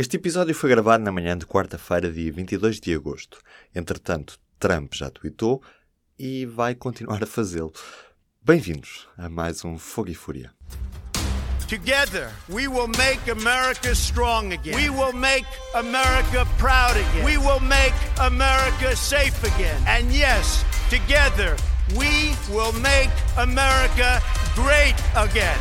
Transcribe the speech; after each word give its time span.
Este 0.00 0.16
episódio 0.16 0.54
foi 0.54 0.70
gravado 0.70 1.04
na 1.04 1.12
manhã 1.12 1.36
de 1.36 1.44
quarta-feira, 1.44 2.10
dia 2.10 2.32
22 2.32 2.80
de 2.80 2.94
agosto. 2.94 3.38
Entretanto, 3.74 4.40
Trump 4.58 4.94
já 4.94 5.10
tweetou 5.10 5.62
e 6.18 6.46
vai 6.46 6.74
continuar 6.74 7.22
a 7.22 7.26
fazê-lo. 7.26 7.70
Bem-vindos 8.42 9.06
a 9.18 9.28
mais 9.28 9.62
um 9.62 9.76
Fogo 9.76 10.08
e 10.08 10.14
Fúria. 10.14 10.54
Together, 11.68 12.30
we 12.48 12.66
will 12.66 12.88
make 12.96 13.30
America 13.30 13.94
strong 13.94 14.54
again. 14.54 14.74
We 14.74 14.88
will 14.88 15.12
make 15.12 15.46
America 15.74 16.46
proud 16.56 16.96
again. 16.96 17.22
We 17.22 17.36
will 17.36 17.60
make 17.60 17.94
America 18.18 18.96
safe 18.96 19.36
again. 19.44 19.76
And 19.86 20.10
yes, 20.10 20.64
together, 20.88 21.56
we 21.94 22.34
will 22.48 22.72
make 22.80 23.10
America 23.36 24.22
great 24.54 24.96
again. 25.14 25.60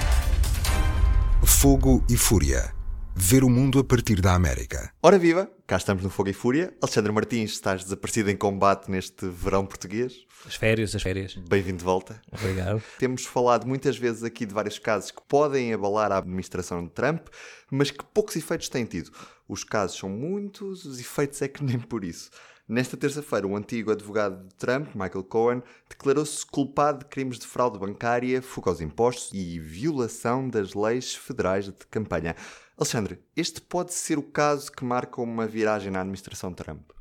Fogo 1.43 2.01
e 2.09 2.15
Fúria. 2.15 2.78
Ver 3.21 3.43
o 3.43 3.49
mundo 3.49 3.79
a 3.79 3.83
partir 3.83 4.21
da 4.21 4.33
América. 4.33 4.93
Ora 5.03 5.19
viva, 5.19 5.51
cá 5.67 5.75
estamos 5.75 6.01
no 6.01 6.09
Fogo 6.09 6.29
e 6.29 6.33
Fúria. 6.33 6.73
Alexandre 6.81 7.11
Martins, 7.11 7.51
estás 7.51 7.83
desaparecido 7.83 8.31
em 8.31 8.37
combate 8.37 8.89
neste 8.89 9.27
verão 9.27 9.65
português. 9.65 10.25
As 10.47 10.55
férias, 10.55 10.95
as 10.95 11.03
férias. 11.03 11.35
Bem-vindo 11.35 11.79
de 11.79 11.83
volta. 11.83 12.21
Obrigado. 12.31 12.81
Temos 12.97 13.25
falado 13.25 13.67
muitas 13.67 13.97
vezes 13.97 14.23
aqui 14.23 14.45
de 14.45 14.53
vários 14.53 14.79
casos 14.79 15.11
que 15.11 15.21
podem 15.27 15.73
abalar 15.73 16.13
a 16.13 16.17
administração 16.17 16.81
de 16.81 16.91
Trump, 16.91 17.27
mas 17.69 17.91
que 17.91 18.05
poucos 18.05 18.37
efeitos 18.37 18.69
têm 18.69 18.85
tido. 18.85 19.11
Os 19.49 19.65
casos 19.65 19.97
são 19.97 20.09
muitos, 20.09 20.85
os 20.85 20.97
efeitos 20.97 21.41
é 21.41 21.49
que 21.49 21.61
nem 21.61 21.77
por 21.77 22.05
isso. 22.05 22.31
Nesta 22.69 22.95
terça-feira, 22.95 23.47
o 23.47 23.55
antigo 23.55 23.91
advogado 23.91 24.47
de 24.47 24.53
Trump, 24.53 24.89
Michael 24.93 25.23
Cohen, 25.23 25.63
declarou-se 25.89 26.45
culpado 26.45 26.99
de 26.99 27.05
crimes 27.05 27.39
de 27.39 27.47
fraude 27.47 27.79
bancária, 27.79 28.43
fuga 28.43 28.69
aos 28.69 28.79
impostos 28.79 29.31
e 29.33 29.57
violação 29.59 30.47
das 30.47 30.75
leis 30.75 31.15
federais 31.15 31.65
de 31.65 31.73
campanha. 31.89 32.35
Alexandre, 32.81 33.19
este 33.35 33.59
pode 33.59 33.93
ser 33.93 34.17
o 34.17 34.23
caso 34.23 34.71
que 34.71 34.85
marca 34.85 35.21
uma 35.21 35.45
viragem 35.45 35.91
na 35.91 35.99
administração 35.99 36.53
Trump? 36.53 36.91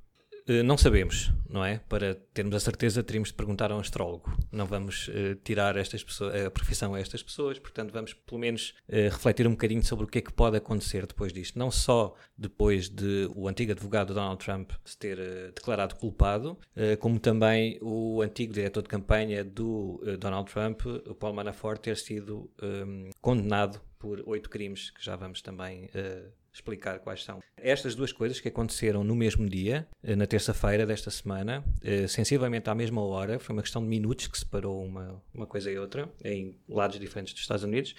Uh, 0.49 0.63
não 0.63 0.79
sabemos, 0.79 1.31
não 1.47 1.63
é? 1.63 1.79
Para 1.89 2.15
termos 2.33 2.55
a 2.55 2.61
certeza, 2.61 3.03
teríamos 3.03 3.29
de 3.29 3.35
perguntar 3.35 3.71
a 3.71 3.77
um 3.77 3.81
astrólogo. 3.81 4.35
Não 4.51 4.65
vamos 4.65 5.09
uh, 5.09 5.35
tirar 5.45 5.77
estas 5.77 6.03
pessoas, 6.03 6.47
a 6.47 6.51
profissão 6.51 6.95
a 6.95 7.01
estas 7.01 7.23
pessoas, 7.23 7.59
portanto, 7.59 7.93
vamos 7.93 8.15
pelo 8.15 8.41
menos 8.41 8.75
uh, 8.89 9.11
refletir 9.11 9.47
um 9.47 9.51
bocadinho 9.51 9.85
sobre 9.85 10.07
o 10.07 10.09
que 10.09 10.19
é 10.19 10.23
que 10.23 10.33
pode 10.33 10.57
acontecer 10.57 11.07
depois 11.07 11.35
disto. 11.35 11.59
Não 11.59 11.71
só 11.71 12.15
depois 12.37 12.89
de 12.89 13.29
o 13.35 13.47
antigo 13.47 13.73
advogado 13.73 14.15
Donald 14.15 14.43
Trump 14.43 14.71
se 14.85 14.97
ter 14.97 15.19
declarado 15.55 15.97
culpado, 15.97 16.57
como 17.01 17.19
também 17.19 17.79
o 17.83 18.23
antigo 18.23 18.53
diretor 18.53 18.83
de 18.83 18.89
campanha 18.89 19.43
do 19.45 20.01
Donald 20.19 20.51
Trump, 20.51 20.83
o 20.87 21.15
Paul 21.15 21.35
Manafort, 21.35 21.81
ter 21.81 21.97
sido 21.97 22.51
um, 22.63 23.11
condenado 23.21 23.81
por 23.99 24.23
oito 24.27 24.49
crimes, 24.49 24.91
que 24.91 25.05
já 25.05 25.17
vamos 25.17 25.43
também 25.43 25.87
uh, 25.87 26.31
explicar 26.53 26.99
quais 27.01 27.25
são. 27.25 27.41
Estas 27.57 27.95
duas 27.95 28.13
coisas 28.13 28.41
que 28.41 28.49
aconteceram 28.49 29.05
no 29.05 29.15
mesmo 29.15 29.49
dia, 29.49 29.87
uh, 30.03 30.17
na 30.17 30.27
terça-feira 30.27 30.87
desta 30.87 31.11
semana, 31.11 31.65
uh, 31.83 32.09
sensivelmente 32.09 32.69
à 32.69 32.75
mesma 32.75 33.03
hora, 33.03 33.39
foi 33.39 33.55
uma 33.55 33.63
questão 33.63 33.83
de 33.83 33.89
minutos 33.89 34.27
que 34.27 34.39
separou 34.39 34.85
uma, 34.85 35.23
uma 35.33 35.47
coisa 35.47 35.71
e 35.71 35.79
outra, 35.79 36.09
em 36.25 36.57
lados 36.69 36.99
diferentes 36.99 37.33
dos 37.33 37.43
Estados 37.43 37.65
Unidos, 37.65 37.95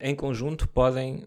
em 0.00 0.14
conjunto 0.14 0.68
podem 0.68 1.24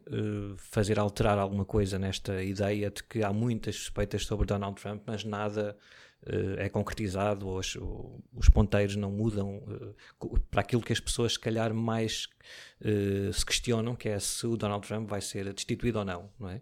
fazer 0.57 0.99
alterar 0.99 1.39
alguma 1.39 1.63
coisa 1.63 1.97
nesta 1.97 2.43
ideia 2.43 2.91
de 2.91 3.01
que 3.01 3.23
há 3.23 3.31
muitas 3.31 3.77
suspeitas 3.77 4.25
sobre 4.25 4.45
Donald 4.45 4.79
Trump, 4.79 5.03
mas 5.05 5.23
nada 5.23 5.75
é 6.57 6.67
concretizado, 6.67 7.47
ou 7.47 7.57
os, 7.57 7.77
os 8.35 8.49
ponteiros 8.49 8.95
não 8.95 9.11
mudam 9.11 9.57
uh, 9.57 10.39
para 10.51 10.61
aquilo 10.61 10.81
que 10.81 10.91
as 10.91 10.99
pessoas, 10.99 11.33
se 11.33 11.39
calhar, 11.39 11.73
mais 11.73 12.27
uh, 12.81 13.31
se 13.31 13.45
questionam, 13.45 13.95
que 13.95 14.09
é 14.09 14.19
se 14.19 14.45
o 14.45 14.57
Donald 14.57 14.85
Trump 14.85 15.09
vai 15.09 15.21
ser 15.21 15.53
destituído 15.53 15.99
ou 15.99 16.05
não, 16.05 16.29
não 16.39 16.49
é? 16.49 16.61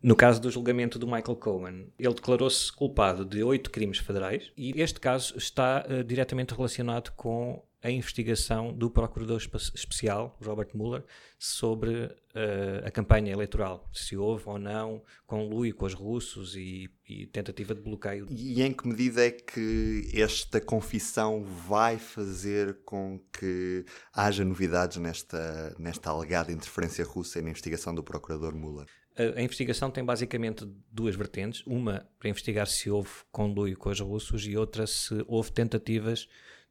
No 0.00 0.14
caso 0.14 0.40
do 0.40 0.48
julgamento 0.48 0.96
do 0.96 1.06
Michael 1.06 1.36
Cohen, 1.36 1.92
ele 1.98 2.14
declarou-se 2.14 2.72
culpado 2.72 3.24
de 3.24 3.42
oito 3.42 3.68
crimes 3.68 3.98
federais 3.98 4.52
e 4.56 4.80
este 4.80 5.00
caso 5.00 5.36
está 5.36 5.84
uh, 5.88 6.04
diretamente 6.04 6.54
relacionado 6.54 7.10
com 7.16 7.60
a 7.82 7.90
investigação 7.90 8.72
do 8.72 8.90
Procurador 8.90 9.40
Especial, 9.74 10.36
Robert 10.42 10.70
Mueller, 10.74 11.04
sobre 11.38 12.06
uh, 12.06 12.84
a 12.84 12.90
campanha 12.90 13.32
eleitoral, 13.32 13.88
se 13.92 14.16
houve 14.16 14.44
ou 14.46 14.58
não 14.58 15.02
conluio 15.26 15.74
com 15.74 15.86
os 15.86 15.94
russos 15.94 16.56
e, 16.56 16.90
e, 17.08 17.26
tentativa 17.26 17.74
de 17.74 17.80
bloqueio. 17.80 18.26
E 18.30 18.60
em 18.62 18.72
que 18.72 18.88
medida 18.88 19.24
é 19.24 19.30
que 19.30 20.10
esta 20.12 20.60
confissão 20.60 21.44
vai 21.44 21.98
fazer 21.98 22.78
com 22.84 23.20
que 23.32 23.84
haja 24.12 24.44
novidades 24.44 24.96
nesta, 24.96 25.74
nesta 25.78 26.10
alegada 26.10 26.50
interferência 26.50 27.04
russa 27.04 27.40
na 27.40 27.50
investigação 27.50 27.94
do 27.94 28.02
Procurador 28.02 28.56
Mueller? 28.56 28.86
A, 29.16 29.38
a 29.38 29.42
investigação 29.42 29.88
tem 29.88 30.04
basicamente 30.04 30.68
duas 30.90 31.14
vertentes. 31.14 31.62
Uma 31.64 32.08
para 32.18 32.28
investigar 32.28 32.66
se 32.66 32.90
houve 32.90 33.10
conluio 33.30 33.78
com 33.78 33.90
os 33.90 34.00
russos 34.00 34.44
e 34.46 34.56
outra 34.56 34.84
se 34.84 35.24
houve 35.28 35.52
tentativas 35.52 36.28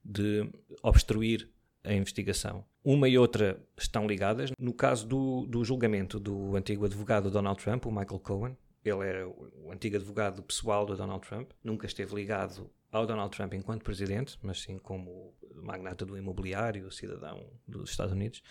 de 0.08 0.50
obstruir 0.82 1.50
a 1.84 1.94
investigação. 1.94 2.64
Uma 2.84 3.10
e 3.10 3.18
outra 3.18 3.62
estão 3.78 4.08
ligadas. 4.08 4.52
No 4.58 4.74
caso 4.74 5.06
do, 5.08 5.46
do 5.46 5.64
julgamento 5.64 6.20
do 6.20 6.56
antigo 6.56 6.86
advogado 6.86 7.30
Donald 7.30 7.62
Trump, 7.62 7.86
o 7.86 7.92
Michael 7.92 8.20
Cohen, 8.20 8.58
ele 8.84 9.06
era 9.06 9.28
o 9.28 9.72
antigo 9.72 9.98
advogado 9.98 10.42
pessoal 10.42 10.86
do 10.86 10.96
Donald 10.96 11.28
Trump, 11.28 11.52
nunca 11.62 11.86
esteve 11.86 12.16
ligado 12.16 12.70
ao 12.92 13.06
Donald 13.06 13.36
Trump 13.36 13.54
enquanto 13.54 13.84
presidente, 13.84 14.38
mas 14.42 14.62
sim 14.62 14.78
como 14.78 15.34
magnata 15.56 16.06
do 16.06 16.18
imobiliário, 16.18 16.90
cidadão 16.92 17.46
dos 17.68 17.90
Estados 17.90 18.14
Unidos. 18.14 18.42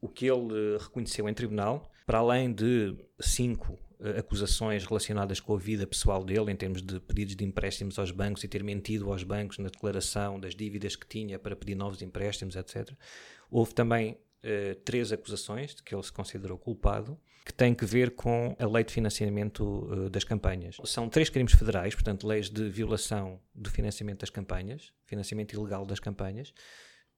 O 0.00 0.08
que 0.08 0.26
ele 0.26 0.78
reconheceu 0.78 1.28
em 1.28 1.34
tribunal, 1.34 1.90
para 2.06 2.18
além 2.18 2.52
de 2.52 2.96
cinco 3.20 3.78
uh, 4.00 4.18
acusações 4.18 4.84
relacionadas 4.84 5.40
com 5.40 5.54
a 5.54 5.58
vida 5.58 5.86
pessoal 5.86 6.24
dele, 6.24 6.50
em 6.50 6.56
termos 6.56 6.82
de 6.82 6.98
pedidos 7.00 7.36
de 7.36 7.44
empréstimos 7.44 7.98
aos 7.98 8.10
bancos 8.10 8.42
e 8.42 8.48
ter 8.48 8.64
mentido 8.64 9.12
aos 9.12 9.22
bancos 9.22 9.58
na 9.58 9.68
declaração 9.68 10.40
das 10.40 10.54
dívidas 10.54 10.96
que 10.96 11.06
tinha 11.06 11.38
para 11.38 11.54
pedir 11.54 11.74
novos 11.74 12.00
empréstimos, 12.02 12.56
etc. 12.56 12.90
Houve 13.50 13.74
também 13.74 14.12
uh, 14.12 14.74
três 14.84 15.12
acusações 15.12 15.74
de 15.74 15.82
que 15.82 15.94
ele 15.94 16.02
se 16.02 16.12
considerou 16.12 16.58
culpado, 16.58 17.18
que 17.44 17.52
têm 17.52 17.74
que 17.74 17.84
ver 17.84 18.12
com 18.12 18.54
a 18.58 18.66
lei 18.66 18.84
de 18.84 18.92
financiamento 18.92 19.62
uh, 19.62 20.10
das 20.10 20.24
campanhas. 20.24 20.76
São 20.84 21.08
três 21.08 21.28
crimes 21.28 21.52
federais, 21.52 21.94
portanto, 21.94 22.26
leis 22.26 22.50
de 22.50 22.68
violação 22.68 23.40
do 23.54 23.70
financiamento 23.70 24.20
das 24.20 24.30
campanhas, 24.30 24.92
financiamento 25.04 25.52
ilegal 25.54 25.84
das 25.84 26.00
campanhas, 26.00 26.52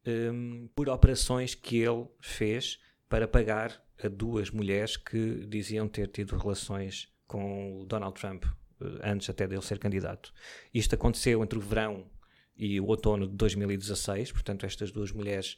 um, 0.07 0.69
por 0.75 0.89
operações 0.89 1.55
que 1.55 1.77
ele 1.77 2.07
fez 2.21 2.79
para 3.09 3.29
pagar 3.29 3.83
a 4.03 4.09
duas 4.09 4.51
mulheres 4.51 4.97
que 4.97 5.47
diziam 5.47 5.89
ter 5.89 6.09
tido 6.09 6.37
relações 6.37 7.09
com 7.27 7.81
o 7.81 7.85
Donald 7.85 8.19
Trump 8.19 8.45
eh, 8.81 8.85
antes 9.11 9.29
até 9.31 9.47
dele 9.47 9.63
ser 9.63 9.79
candidato. 9.79 10.33
Isto 10.73 10.95
aconteceu 10.95 11.43
entre 11.43 11.59
o 11.59 11.63
verão 11.63 12.11
e 12.57 12.81
o 12.81 12.87
outono 12.87 13.27
de 13.27 13.35
2016, 13.35 14.33
portanto, 14.33 14.67
estas 14.67 14.91
duas 14.91 15.11
mulheres 15.11 15.57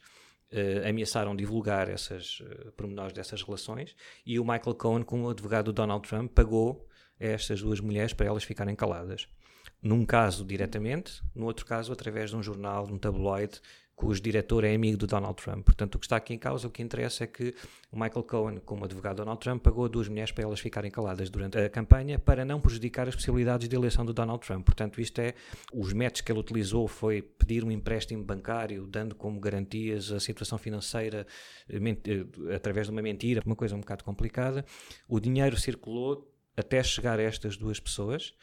uh, 0.53 0.88
ameaçaram 0.88 1.34
divulgar 1.34 1.88
essas 1.88 2.41
uh, 2.41 2.72
pormenores 2.72 3.12
dessas 3.12 3.43
relações 3.43 3.97
e 4.25 4.38
o 4.38 4.44
Michael 4.44 4.77
Cohen, 4.77 5.03
como 5.03 5.28
advogado 5.28 5.66
do 5.66 5.72
Donald 5.72 6.09
Trump, 6.09 6.33
pagou 6.33 6.87
a 7.21 7.25
estas 7.25 7.60
duas 7.60 7.81
mulheres 7.81 8.12
para 8.12 8.27
elas 8.27 8.44
ficarem 8.44 8.77
caladas. 8.77 9.28
Num 9.83 10.06
caso 10.06 10.44
diretamente, 10.44 11.22
no 11.34 11.47
outro 11.47 11.66
caso 11.66 11.93
através 11.93 12.31
de 12.31 12.37
um 12.37 12.43
jornal, 12.43 12.87
de 12.87 12.93
um 12.93 12.99
tabloide 12.99 13.60
cujo 13.94 14.21
diretor 14.21 14.65
é 14.65 14.75
amigo 14.75 14.97
do 14.97 15.06
Donald 15.06 15.37
Trump. 15.43 15.65
Portanto, 15.65 15.94
o 15.94 15.99
que 15.99 16.06
está 16.06 16.16
aqui 16.16 16.34
em 16.34 16.38
causa, 16.38 16.66
o 16.66 16.71
que 16.71 16.82
interessa 16.82 17.25
é 17.25 17.27
que 17.27 17.55
o 17.91 17.99
Michael 17.99 18.25
Cohen, 18.25 18.60
como 18.65 18.84
advogado 18.84 19.16
do 19.16 19.19
Donald 19.22 19.41
Trump, 19.41 19.62
pagou 19.62 19.88
duas 19.88 20.09
mulheres 20.09 20.32
para 20.32 20.44
elas 20.44 20.60
ficarem 20.60 20.91
caladas 20.91 21.31
durante 21.31 21.59
a 21.59 21.69
campanha 21.69 22.19
para 22.19 22.44
não 22.44 22.60
prejudicar 22.60 23.09
as 23.09 23.15
possibilidades 23.15 23.69
de 23.69 23.77
eleição 23.77 24.04
do 24.04 24.12
Donald 24.12 24.44
Trump. 24.44 24.65
Portanto, 24.65 25.00
isto 25.00 25.21
é, 25.21 25.34
os 25.72 25.93
métodos 25.93 26.22
que 26.22 26.33
ele 26.33 26.41
utilizou 26.41 26.88
foi 26.88 27.22
pedir 27.22 27.65
um 27.65 27.71
empréstimo 27.71 28.25
bancário, 28.25 28.87
dando 28.87 29.15
como 29.15 29.38
garantias 29.38 30.10
a 30.10 30.19
situação 30.19 30.59
financeira 30.59 31.27
eh, 31.69 31.78
eh, 31.78 32.54
através 32.54 32.87
de 32.87 32.93
uma 32.93 33.03
mentira, 33.03 33.43
uma 33.47 33.56
coisa 33.56 33.77
um 33.77 33.81
bocado 33.81 34.03
complicada. 34.03 34.65
O 35.09 35.21
dinheiro 35.21 35.56
circulou 35.56 36.31
até 36.56 36.83
chegar 36.83 37.19
a 37.19 37.22
estas 37.22 37.57
duas 37.57 37.80
pessoas. 37.80 38.34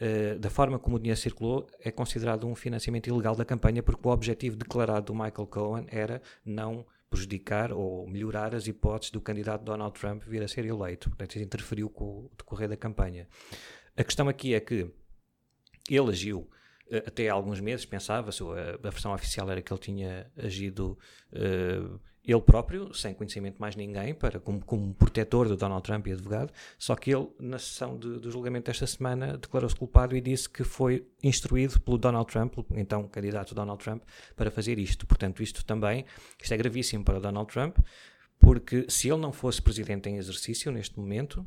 Uh, 0.00 0.38
da 0.38 0.48
forma 0.48 0.78
como 0.78 0.96
o 0.96 0.98
dinheiro 0.98 1.20
circulou, 1.20 1.66
é 1.78 1.90
considerado 1.90 2.46
um 2.46 2.54
financiamento 2.54 3.08
ilegal 3.08 3.36
da 3.36 3.44
campanha, 3.44 3.82
porque 3.82 4.08
o 4.08 4.10
objetivo 4.10 4.56
declarado 4.56 5.06
do 5.06 5.14
Michael 5.14 5.46
Cohen 5.46 5.86
era 5.90 6.22
não 6.42 6.86
prejudicar 7.10 7.72
ou 7.72 8.06
melhorar 8.06 8.54
as 8.54 8.66
hipóteses 8.66 9.10
do 9.10 9.20
candidato 9.20 9.64
Donald 9.64 9.98
Trump 9.98 10.22
vir 10.24 10.42
a 10.42 10.48
ser 10.48 10.64
eleito. 10.64 11.10
Portanto, 11.10 11.34
isso 11.34 11.44
interferiu 11.44 11.90
com 11.90 12.04
o 12.04 12.30
decorrer 12.38 12.68
da 12.68 12.76
campanha. 12.76 13.28
A 13.96 14.02
questão 14.04 14.28
aqui 14.28 14.54
é 14.54 14.60
que 14.60 14.90
ele 15.90 16.08
agiu 16.08 16.48
uh, 16.86 16.96
até 17.06 17.28
há 17.28 17.34
alguns 17.34 17.60
meses, 17.60 17.84
pensava-se, 17.84 18.42
a, 18.42 18.74
a, 18.74 18.90
versão 18.90 19.12
oficial 19.12 19.50
era 19.50 19.60
que 19.60 19.70
ele 19.70 19.80
tinha 19.80 20.30
agido 20.38 20.96
uh, 21.32 22.00
ele 22.24 22.40
próprio, 22.40 22.92
sem 22.92 23.14
conhecimento 23.14 23.54
de 23.54 23.60
mais 23.60 23.74
ninguém, 23.76 24.14
para, 24.14 24.38
como, 24.38 24.64
como 24.64 24.94
protetor 24.94 25.48
do 25.48 25.56
Donald 25.56 25.82
Trump 25.82 26.06
e 26.06 26.12
advogado, 26.12 26.52
só 26.78 26.94
que 26.94 27.14
ele, 27.14 27.28
na 27.38 27.58
sessão 27.58 27.98
de, 27.98 28.18
do 28.18 28.30
julgamento 28.30 28.66
desta 28.66 28.86
semana, 28.86 29.38
declarou-se 29.38 29.74
culpado 29.74 30.14
e 30.14 30.20
disse 30.20 30.48
que 30.48 30.62
foi 30.62 31.06
instruído 31.22 31.80
pelo 31.80 31.96
Donald 31.96 32.30
Trump, 32.30 32.54
então 32.72 33.08
candidato 33.08 33.54
Donald 33.54 33.82
Trump, 33.82 34.02
para 34.36 34.50
fazer 34.50 34.78
isto. 34.78 35.06
Portanto, 35.06 35.42
isto 35.42 35.64
também, 35.64 36.04
isto 36.40 36.52
é 36.52 36.56
gravíssimo 36.56 37.04
para 37.04 37.18
Donald 37.18 37.50
Trump, 37.50 37.78
porque 38.38 38.86
se 38.88 39.08
ele 39.08 39.20
não 39.20 39.32
fosse 39.32 39.60
presidente 39.60 40.08
em 40.08 40.16
exercício 40.16 40.70
neste 40.70 40.98
momento, 40.98 41.46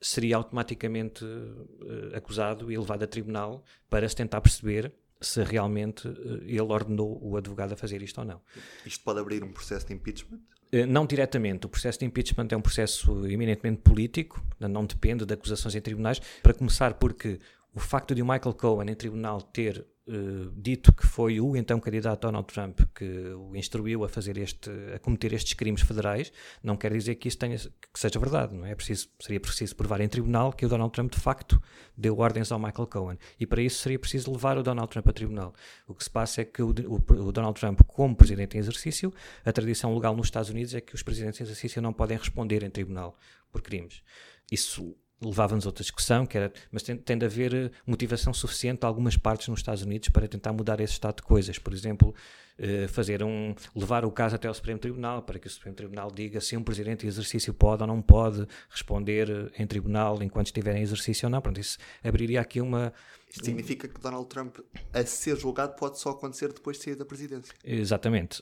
seria 0.00 0.36
automaticamente 0.36 1.24
uh, 1.24 2.14
acusado 2.14 2.70
e 2.70 2.76
levado 2.76 3.02
a 3.04 3.06
tribunal 3.06 3.64
para 3.88 4.08
se 4.08 4.14
tentar 4.14 4.40
perceber 4.40 4.92
se 5.26 5.42
realmente 5.42 6.06
uh, 6.08 6.42
ele 6.44 6.60
ordenou 6.60 7.18
o 7.22 7.36
advogado 7.36 7.72
a 7.72 7.76
fazer 7.76 8.02
isto 8.02 8.18
ou 8.18 8.24
não. 8.24 8.40
Isto 8.84 9.02
pode 9.04 9.20
abrir 9.20 9.42
um 9.42 9.52
processo 9.52 9.86
de 9.86 9.94
impeachment? 9.94 10.40
Uh, 10.72 10.86
não 10.86 11.06
diretamente. 11.06 11.66
O 11.66 11.68
processo 11.68 11.98
de 11.98 12.04
impeachment 12.04 12.48
é 12.50 12.56
um 12.56 12.62
processo 12.62 13.26
eminentemente 13.26 13.82
político, 13.82 14.44
não 14.58 14.84
depende 14.84 15.24
de 15.24 15.34
acusações 15.34 15.74
em 15.74 15.80
tribunais. 15.80 16.20
Para 16.42 16.54
começar, 16.54 16.94
porque 16.94 17.38
o 17.74 17.80
facto 17.80 18.14
de 18.14 18.22
o 18.22 18.26
Michael 18.26 18.54
Cohen 18.54 18.90
em 18.90 18.94
tribunal 18.94 19.42
ter 19.42 19.84
uh, 20.08 20.50
dito 20.56 20.92
que 20.92 21.06
foi 21.06 21.40
o 21.40 21.56
então 21.56 21.80
candidato 21.80 22.22
Donald 22.22 22.46
Trump 22.46 22.80
que 22.94 23.04
o 23.04 23.54
instruiu 23.56 24.04
a 24.04 24.08
fazer 24.08 24.36
este, 24.38 24.70
a 24.94 24.98
cometer 24.98 25.32
estes 25.32 25.54
crimes 25.54 25.82
federais, 25.82 26.32
não 26.62 26.76
quer 26.76 26.92
dizer 26.92 27.14
que 27.16 27.28
isso 27.28 27.38
tenha, 27.38 27.56
que 27.56 28.00
seja 28.00 28.18
verdade, 28.18 28.54
não 28.54 28.66
é? 28.66 28.74
preciso, 28.74 29.08
seria 29.20 29.40
preciso 29.40 29.74
provar 29.76 30.00
em 30.00 30.08
tribunal 30.08 30.52
que 30.52 30.64
o 30.66 30.68
Donald 30.68 30.92
Trump 30.92 31.12
de 31.12 31.20
facto 31.20 31.60
deu 31.96 32.18
ordens 32.18 32.50
ao 32.52 32.58
Michael 32.58 32.86
Cohen 32.86 33.18
e 33.38 33.46
para 33.46 33.62
isso 33.62 33.78
seria 33.82 33.98
preciso 33.98 34.32
levar 34.32 34.58
o 34.58 34.62
Donald 34.62 34.90
Trump 34.90 35.08
a 35.08 35.12
tribunal. 35.12 35.54
O 35.86 35.94
que 35.94 36.04
se 36.04 36.10
passa 36.10 36.42
é 36.42 36.44
que 36.44 36.62
o, 36.62 36.68
o, 36.68 37.12
o 37.28 37.32
Donald 37.32 37.58
Trump, 37.58 37.80
como 37.86 38.16
presidente 38.16 38.56
em 38.56 38.60
exercício, 38.60 39.12
a 39.44 39.52
tradição 39.52 39.94
legal 39.94 40.16
nos 40.16 40.26
Estados 40.26 40.50
Unidos 40.50 40.74
é 40.74 40.80
que 40.80 40.94
os 40.94 41.02
presidentes 41.02 41.40
em 41.40 41.44
exercício 41.44 41.80
não 41.80 41.92
podem 41.92 42.16
responder 42.16 42.62
em 42.62 42.70
tribunal 42.70 43.16
por 43.50 43.62
crimes. 43.62 44.02
Isso 44.50 44.96
levava-nos 45.24 45.64
a 45.64 45.68
outra 45.68 45.82
discussão, 45.82 46.26
que 46.26 46.36
era, 46.36 46.52
mas 46.70 46.82
tem, 46.82 46.96
tem 46.96 47.16
de 47.16 47.24
haver 47.24 47.54
eh, 47.54 47.70
motivação 47.86 48.32
suficiente 48.32 48.84
a 48.84 48.86
algumas 48.86 49.16
partes 49.16 49.48
nos 49.48 49.60
Estados 49.60 49.82
Unidos 49.82 50.08
para 50.08 50.28
tentar 50.28 50.52
mudar 50.52 50.80
esse 50.80 50.92
estado 50.92 51.16
de 51.16 51.22
coisas. 51.22 51.58
Por 51.58 51.72
exemplo, 51.72 52.14
eh, 52.58 52.86
fazer 52.88 53.22
um, 53.22 53.54
levar 53.74 54.04
o 54.04 54.10
caso 54.10 54.36
até 54.36 54.46
ao 54.46 54.54
Supremo 54.54 54.78
Tribunal, 54.78 55.22
para 55.22 55.38
que 55.38 55.46
o 55.46 55.50
Supremo 55.50 55.74
Tribunal 55.74 56.10
diga 56.10 56.40
se 56.40 56.56
um 56.56 56.62
presidente 56.62 57.00
de 57.00 57.08
exercício 57.08 57.52
pode 57.52 57.82
ou 57.82 57.86
não 57.86 58.00
pode 58.00 58.46
responder 58.68 59.30
eh, 59.30 59.62
em 59.62 59.66
tribunal 59.66 60.22
enquanto 60.22 60.46
estiver 60.46 60.76
em 60.76 60.82
exercício 60.82 61.26
ou 61.26 61.30
não. 61.30 61.40
Pronto, 61.40 61.60
isso 61.60 61.78
abriria 62.02 62.40
aqui 62.40 62.60
uma... 62.60 62.92
Isto 63.28 63.46
significa 63.46 63.88
que 63.88 64.00
Donald 64.00 64.28
Trump, 64.28 64.58
a 64.92 65.04
ser 65.04 65.36
julgado, 65.36 65.74
pode 65.74 65.98
só 65.98 66.10
acontecer 66.10 66.52
depois 66.52 66.76
de 66.78 66.84
sair 66.84 66.94
da 66.94 67.04
presidência. 67.04 67.52
Exatamente. 67.64 68.40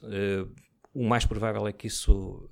O 0.92 1.08
mais 1.08 1.24
provável 1.24 1.66
é 1.66 1.72
que 1.72 1.86
isso 1.86 2.46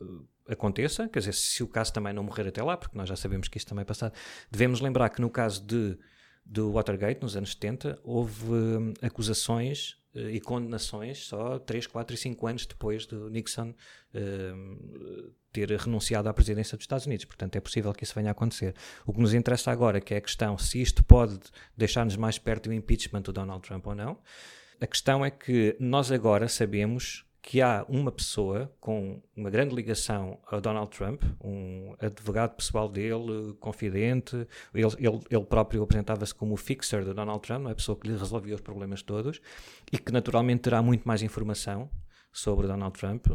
aconteça, 0.51 1.09
quer 1.09 1.21
dizer, 1.21 1.35
se 1.35 1.63
o 1.63 1.69
caso 1.69 1.93
também 1.93 2.13
não 2.13 2.23
morrer 2.23 2.49
até 2.49 2.63
lá, 2.63 2.77
porque 2.77 2.97
nós 2.97 3.09
já 3.09 3.17
sabemos 3.17 3.49
que 3.49 3.59
isto 3.59 3.69
também 3.69 3.83
é 3.83 3.85
passado, 3.85 4.13
devemos 4.51 4.81
lembrar 4.81 5.09
que 5.11 5.21
no 5.21 5.31
caso 5.31 5.65
de, 5.65 5.97
do 6.45 6.73
Watergate, 6.73 7.23
nos 7.23 7.37
anos 7.37 7.53
70, 7.53 7.99
houve 8.03 8.53
hum, 8.53 8.95
acusações 9.03 9.97
uh, 10.15 10.31
e 10.31 10.41
condenações 10.41 11.27
só 11.27 11.59
3, 11.59 11.87
4 11.87 12.15
e 12.15 12.19
5 12.19 12.47
anos 12.47 12.67
depois 12.67 13.07
do 13.07 13.31
Nixon 13.31 13.71
uh, 13.71 15.33
ter 15.53 15.71
renunciado 15.71 16.29
à 16.29 16.35
presidência 16.35 16.77
dos 16.77 16.85
Estados 16.85 17.07
Unidos. 17.07 17.25
Portanto, 17.25 17.57
é 17.57 17.61
possível 17.61 17.93
que 17.93 18.05
isso 18.05 18.15
venha 18.15 18.31
a 18.31 18.33
acontecer. 18.33 18.75
O 19.05 19.13
que 19.13 19.21
nos 19.21 19.35
interessa 19.35 19.71
agora 19.71 20.01
que 20.01 20.15
é 20.15 20.17
a 20.17 20.21
questão 20.21 20.57
se 20.59 20.81
isto 20.81 21.03
pode 21.05 21.39
deixar-nos 21.77 22.17
mais 22.17 22.39
perto 22.39 22.69
do 22.69 22.75
impeachment 22.75 23.23
do 23.23 23.33
Donald 23.33 23.67
Trump 23.67 23.87
ou 23.87 23.95
não. 23.95 24.19
A 24.81 24.87
questão 24.87 25.25
é 25.25 25.31
que 25.31 25.77
nós 25.79 26.11
agora 26.11 26.49
sabemos 26.49 27.25
que 27.43 27.63
há 27.63 27.85
uma 27.89 28.13
pessoa 28.13 28.71
com 28.81 29.23
uma 29.35 29.49
grande 29.49 29.75
ligação 29.75 30.39
a 30.47 30.61
Donald 30.61 30.91
Trump, 30.91 31.23
um 31.43 31.95
advogado 31.99 32.55
pessoal 32.55 32.89
dele, 32.89 33.55
confidente, 33.59 34.37
ele, 34.75 34.87
ele, 34.99 35.21
ele 35.31 35.45
próprio 35.45 35.83
apresentava-se 35.83 36.35
como 36.35 36.55
o 36.55 36.57
fixer 36.57 37.03
de 37.03 37.15
Donald 37.15 37.41
Trump, 37.41 37.67
é 37.67 37.71
a 37.71 37.75
pessoa 37.75 37.99
que 37.99 38.09
lhe 38.09 38.17
resolvia 38.17 38.55
os 38.55 38.61
problemas 38.61 39.03
todos, 39.03 39.41
e 39.91 39.99
que 39.99 40.13
naturalmente 40.13 40.63
terá 40.63 40.83
muito 40.83 41.09
mais 41.09 41.23
informação 41.23 41.91
sobre 42.31 42.67
Donald 42.67 42.99
Trump, 42.99 43.27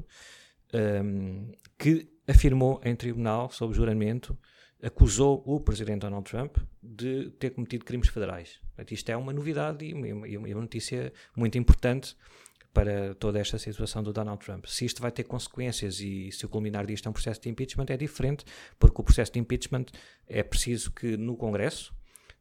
um, 0.74 1.52
que 1.78 2.08
afirmou 2.28 2.80
em 2.84 2.96
tribunal, 2.96 3.50
sob 3.50 3.74
juramento, 3.74 4.38
acusou 4.84 5.42
o 5.46 5.60
presidente 5.60 6.02
Donald 6.02 6.30
Trump 6.30 6.58
de 6.82 7.32
ter 7.32 7.50
cometido 7.52 7.84
crimes 7.84 8.10
federais. 8.10 8.60
Isto 8.92 9.10
é 9.10 9.18
uma 9.18 9.34
novidade 9.34 9.86
e 9.86 9.94
uma, 9.94 10.28
e 10.28 10.38
uma 10.38 10.62
notícia 10.62 11.12
muito 11.36 11.58
importante 11.58 12.16
para 12.76 13.16
toda 13.16 13.40
esta 13.40 13.58
situação 13.58 14.04
do 14.04 14.12
Donald 14.12 14.46
Trump. 14.46 14.66
Se 14.66 14.84
isto 14.84 15.02
vai 15.02 15.10
ter 15.10 15.24
consequências 15.24 16.02
e 16.02 16.30
se 16.30 16.46
o 16.46 16.50
culminar 16.50 16.86
disto 16.86 17.08
é 17.08 17.10
um 17.10 17.14
processo 17.14 17.42
de 17.42 17.48
impeachment, 17.48 17.86
é 17.88 17.96
diferente, 17.96 18.44
porque 18.78 19.00
o 19.00 19.04
processo 19.04 19.32
de 19.32 19.40
impeachment 19.40 19.86
é 20.28 20.44
preciso 20.44 20.92
que 20.92 21.16
no 21.16 21.38
Congresso, 21.38 21.96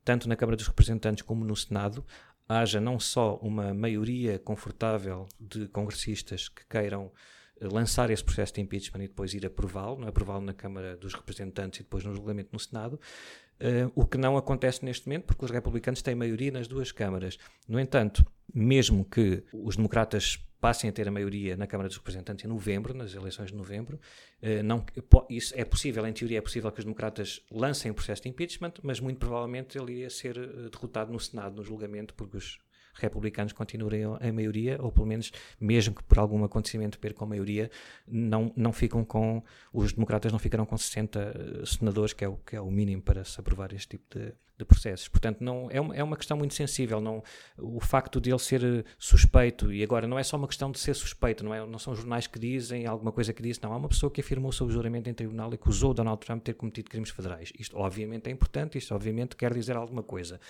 tanto 0.05 0.29
na 0.29 0.35
Câmara 0.35 0.57
dos 0.57 0.67
Representantes 0.67 1.23
como 1.23 1.45
no 1.45 1.55
Senado, 1.55 2.05
haja 2.49 2.81
não 2.81 2.99
só 2.99 3.37
uma 3.37 3.73
maioria 3.73 4.37
confortável 4.41 5.29
de 5.39 5.69
congressistas 5.69 6.49
que 6.49 6.67
queiram 6.69 7.13
lançar 7.61 8.11
esse 8.11 8.23
processo 8.23 8.55
de 8.55 8.61
impeachment 8.61 9.05
e 9.05 9.09
depois 9.09 9.33
ir 9.35 9.47
aprová-lo, 9.47 10.05
é? 10.05 10.09
aprová-lo 10.09 10.45
na 10.45 10.55
Câmara 10.55 10.97
dos 10.97 11.15
Representantes 11.15 11.81
e 11.81 11.83
depois 11.83 12.05
no 12.05 12.15
julgamento 12.15 12.51
no 12.53 12.59
Senado, 12.59 12.95
uh, 12.95 13.93
o 13.95 14.07
que 14.07 14.19
não 14.19 14.37
acontece 14.37 14.85
neste 14.85 15.07
momento, 15.07 15.25
porque 15.25 15.45
os 15.45 15.51
republicanos 15.51 16.03
têm 16.03 16.15
maioria 16.15 16.51
nas 16.51 16.67
duas 16.67 16.93
câmaras. 16.93 17.39
No 17.69 17.79
entanto, 17.79 18.25
mesmo 18.53 19.05
que 19.05 19.43
os 19.53 19.77
democratas 19.77 20.39
passem 20.61 20.89
a 20.89 20.93
ter 20.93 21.07
a 21.07 21.11
maioria 21.11 21.57
na 21.57 21.67
Câmara 21.67 21.89
dos 21.89 21.99
Representantes 21.99 22.45
em 22.45 22.49
novembro, 22.49 22.95
nas 22.95 23.15
eleições 23.15 23.51
de 23.51 23.57
novembro, 23.57 24.01
uh, 24.43 24.63
não, 24.63 24.85
isso 25.29 25.55
é 25.57 25.65
possível, 25.65 26.07
em 26.07 26.13
teoria 26.13 26.39
é 26.39 26.41
possível 26.41 26.71
que 26.73 26.81
os 26.81 26.85
democratas 26.85 27.41
lancem 27.51 27.91
o 27.91 27.95
processo 27.95 28.23
de 28.23 28.29
impeachment, 28.29 28.75
mas 28.83 28.99
muito 28.99 29.19
provavelmente 29.19 29.79
ele 29.79 30.01
ia 30.01 30.11
ser 30.11 30.35
derrotado 30.71 31.13
no 31.13 31.21
Senado, 31.21 31.57
no 31.57 31.63
julgamento, 31.63 32.15
porque 32.15 32.37
os 32.37 32.59
republicanos 32.95 33.53
continuem 33.53 34.03
em 34.21 34.33
maioria, 34.33 34.79
ou 34.81 34.91
pelo 34.91 35.07
menos, 35.07 35.33
mesmo 35.61 35.95
que 35.95 36.03
por 36.03 36.19
algum 36.19 36.43
acontecimento 36.45 36.99
percam 36.99 37.27
a 37.27 37.29
maioria, 37.29 37.71
não, 38.07 38.53
não 38.57 38.73
ficam 38.73 39.05
com. 39.05 39.43
Os 39.73 39.93
democratas 39.93 40.33
não 40.33 40.39
ficarão 40.39 40.67
com 40.67 40.77
60 40.77 41.19
eh, 41.19 41.67
senadores, 41.67 42.13
que 42.13 42.25
é 42.25 42.29
o, 42.29 42.37
que 42.37 42.57
é 42.57 42.61
o 42.61 42.71
mínimo 42.71 43.03
para 43.03 43.25
se 43.25 43.39
aprovar 43.41 43.73
este 43.73 43.89
tipo 43.89 44.19
de, 44.19 44.33
de 44.57 44.65
processos. 44.65 45.09
Portanto, 45.09 45.41
não, 45.41 45.69
é, 45.71 45.81
uma, 45.81 45.97
é 45.97 46.03
uma 46.03 46.17
questão 46.17 46.37
muito 46.37 46.55
sensível. 46.55 47.01
Não, 47.01 47.23
o 47.59 47.81
facto 47.81 48.21
de 48.21 48.31
ele 48.31 48.39
ser 48.39 48.63
eh, 48.63 48.85
suspeito, 48.99 49.73
e 49.73 49.83
agora 49.83 50.07
não 50.07 50.19
é 50.19 50.23
só 50.23 50.37
uma 50.37 50.49
questão 50.49 50.71
de 50.71 50.79
ser 50.79 50.95
suspeito, 50.95 51.45
não, 51.45 51.55
é, 51.55 51.67
não 51.67 51.79
são 51.79 51.95
jornais 51.95 52.27
que 52.27 52.39
dizem 52.39 52.87
alguma 52.87 53.13
coisa 53.13 53.33
que 53.33 53.43
disse, 53.43 53.63
não. 53.63 53.73
Há 53.73 53.77
uma 53.77 53.89
pessoa 53.89 54.11
que 54.11 54.21
afirmou 54.21 54.53
sob 54.53 54.73
juramento 54.73 55.09
em 55.11 55.15
tribunal 55.15 55.51
e 55.53 55.55
acusou 55.55 55.93
Donald 55.93 56.25
Trump 56.25 56.41
de 56.41 56.45
ter 56.45 56.55
cometido 56.55 56.91
crimes 56.91 57.11
federais. 57.11 57.53
Isto, 57.59 57.77
obviamente, 57.77 58.29
é 58.29 58.31
importante, 58.31 58.79
isto, 58.79 58.95
obviamente, 58.95 59.37
quer 59.37 59.53
dizer 59.53 59.77
alguma 59.77 60.03
coisa. 60.03 60.41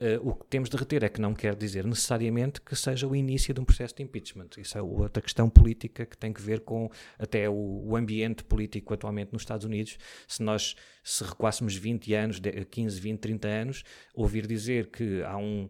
Uh, 0.00 0.28
o 0.28 0.34
que 0.34 0.46
temos 0.46 0.68
de 0.68 0.76
reter 0.76 1.04
é 1.04 1.08
que 1.08 1.20
não 1.20 1.32
quer 1.32 1.54
dizer 1.54 1.86
necessariamente 1.86 2.60
que 2.60 2.74
seja 2.74 3.06
o 3.06 3.14
início 3.14 3.54
de 3.54 3.60
um 3.60 3.64
processo 3.64 3.94
de 3.94 4.02
impeachment. 4.02 4.48
Isso 4.58 4.76
é 4.76 4.82
outra 4.82 5.22
questão 5.22 5.48
política 5.48 6.04
que 6.04 6.18
tem 6.18 6.32
que 6.32 6.42
ver 6.42 6.60
com 6.60 6.90
até 7.16 7.48
o, 7.48 7.54
o 7.54 7.96
ambiente 7.96 8.42
político 8.42 8.92
atualmente 8.92 9.32
nos 9.32 9.42
Estados 9.42 9.64
Unidos. 9.64 9.96
Se 10.26 10.42
nós 10.42 10.74
se 11.02 11.22
recuássemos 11.22 11.76
20 11.76 12.12
anos, 12.12 12.40
15, 12.70 13.00
20, 13.00 13.20
30 13.20 13.48
anos, 13.48 13.84
ouvir 14.12 14.46
dizer 14.48 14.90
que 14.90 15.22
há 15.22 15.36
um 15.36 15.68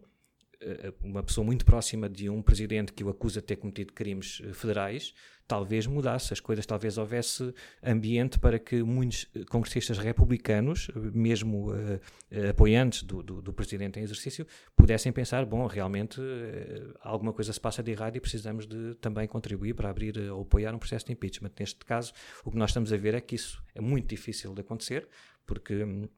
uma 1.02 1.22
pessoa 1.22 1.44
muito 1.44 1.64
próxima 1.64 2.08
de 2.08 2.28
um 2.28 2.42
presidente 2.42 2.92
que 2.92 3.04
o 3.04 3.08
acusa 3.08 3.40
de 3.40 3.46
ter 3.46 3.56
cometido 3.56 3.92
crimes 3.92 4.40
eh, 4.44 4.52
federais, 4.52 5.14
talvez 5.46 5.86
mudasse 5.86 6.32
as 6.32 6.40
coisas, 6.40 6.64
talvez 6.64 6.96
houvesse 6.96 7.54
ambiente 7.82 8.38
para 8.38 8.58
que 8.58 8.82
muitos 8.82 9.28
eh, 9.34 9.44
congressistas 9.44 9.98
republicanos, 9.98 10.88
mesmo 10.94 11.70
uh, 11.70 12.00
apoiantes 12.50 13.02
do, 13.02 13.22
do, 13.22 13.42
do, 13.42 13.52
presidente 13.52 13.98
em 13.98 14.02
exercício, 14.02 14.46
pudessem 14.74 15.12
pensar: 15.12 15.44
bom, 15.44 15.66
realmente 15.66 16.20
uh, 16.20 16.94
alguma 17.00 17.32
coisa 17.32 17.52
se 17.52 17.60
passa 17.60 17.82
de 17.82 17.90
errado 17.90 18.16
e 18.16 18.20
precisamos 18.20 18.66
de 18.66 18.94
também 18.96 19.26
contribuir 19.28 19.74
para 19.74 19.90
abrir 19.90 20.18
ou 20.30 20.42
apoiar 20.42 20.74
um 20.74 20.78
processo 20.78 21.06
de 21.06 21.12
impeachment. 21.12 21.52
Neste 21.58 21.84
caso, 21.84 22.12
o 22.44 22.50
que 22.50 22.56
nós 22.56 22.70
estamos 22.70 22.92
a 22.92 22.96
ver 22.96 23.14
é 23.14 23.20
que 23.20 23.34
isso 23.34 23.62
é 23.74 23.80
muito 23.80 24.08
difícil 24.08 24.54
de 24.54 24.60
acontecer, 24.60 25.08
porque. 25.46 25.84
Hum, 25.84 26.08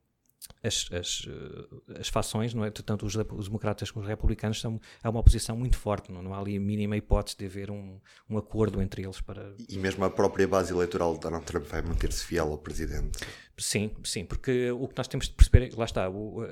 as, 0.63 0.89
as, 0.93 1.27
eh, 1.29 1.99
as 2.01 2.09
fações, 2.09 2.55
não 2.55 2.65
é? 2.65 2.71
tanto 2.71 3.07
os, 3.07 3.15
os, 3.15 3.47
democratas 3.47 3.91
como 3.91 4.03
os 4.03 4.09
republicanos, 4.09 4.61
são, 4.61 4.81
é 5.03 5.09
uma 5.09 5.21
oposição 5.21 5.57
muito 5.57 5.77
forte, 5.77 6.11
não, 6.11 6.23
não 6.23 6.35
há 6.35 6.39
ali 6.39 6.57
a 6.57 6.61
mínima 6.61 6.97
hipótese 6.97 7.37
de 7.37 7.47
haver 7.47 7.71
um, 7.71 8.01
um 8.29 8.39
acordo 8.39 8.81
entre 8.83 9.03
eles 9.03 9.21
para... 9.21 9.55
E 9.69 9.79
mesmo 9.79 10.05
a 10.05 10.11
própria 10.11 10.47
base 10.47 10.73
eleitoral 10.73 11.15
de 11.15 11.21
Donald 11.21 11.45
Trump 11.45 11.65
vai 11.67 11.83
manter-se 11.83 12.25
fiel 12.25 12.51
ao 12.51 12.59
presidente? 12.59 13.19
Sim, 13.57 13.91
sim, 14.05 14.25
porque 14.25 14.71
o 14.71 14.87
que 14.87 14.95
nós 14.97 15.09
temos 15.09 15.29
de 15.29 15.35
perceber, 15.35 15.75
lá 15.77 15.85
está, 15.85 16.09
o, 16.09 16.43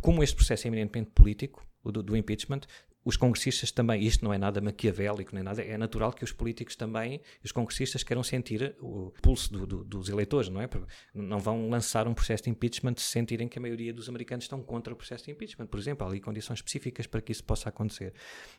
como 0.00 0.22
este 0.22 0.36
processo 0.36 0.66
é 0.66 0.68
eminentemente 0.68 1.10
político, 1.10 1.64
o 1.82 1.92
do, 1.92 2.02
do 2.02 2.16
impeachment, 2.16 2.60
os 3.06 3.16
congressistas 3.16 3.70
também, 3.70 4.02
isto 4.02 4.24
não 4.24 4.34
é 4.34 4.38
nada 4.38 4.60
maquiavélico 4.60 5.32
nem 5.32 5.44
nada, 5.44 5.62
é 5.62 5.78
natural 5.78 6.12
que 6.12 6.24
os 6.24 6.32
políticos 6.32 6.74
também, 6.74 7.20
os 7.42 7.52
congressistas 7.52 8.02
queiram 8.02 8.24
sentir 8.24 8.74
o 8.80 9.12
pulso 9.22 9.52
do, 9.52 9.64
do, 9.64 9.84
dos 9.84 10.08
eleitores, 10.08 10.48
não 10.48 10.60
é? 10.60 10.68
Não 11.14 11.38
vão 11.38 11.70
lançar 11.70 12.08
um 12.08 12.14
processo 12.14 12.42
de 12.42 12.50
impeachment 12.50 12.96
se 12.96 13.04
sentirem 13.04 13.46
que 13.46 13.60
a 13.60 13.62
maioria 13.62 13.92
dos 13.92 14.08
americanos 14.08 14.46
estão 14.46 14.60
contra 14.60 14.92
o 14.92 14.96
processo 14.96 15.24
de 15.24 15.30
impeachment, 15.30 15.66
por 15.66 15.78
exemplo, 15.78 16.04
há 16.04 16.10
ali 16.10 16.20
condições 16.20 16.58
específicas 16.58 17.06
para 17.06 17.20
que 17.20 17.30
isso 17.30 17.44
possa 17.44 17.68
acontecer. 17.68 18.12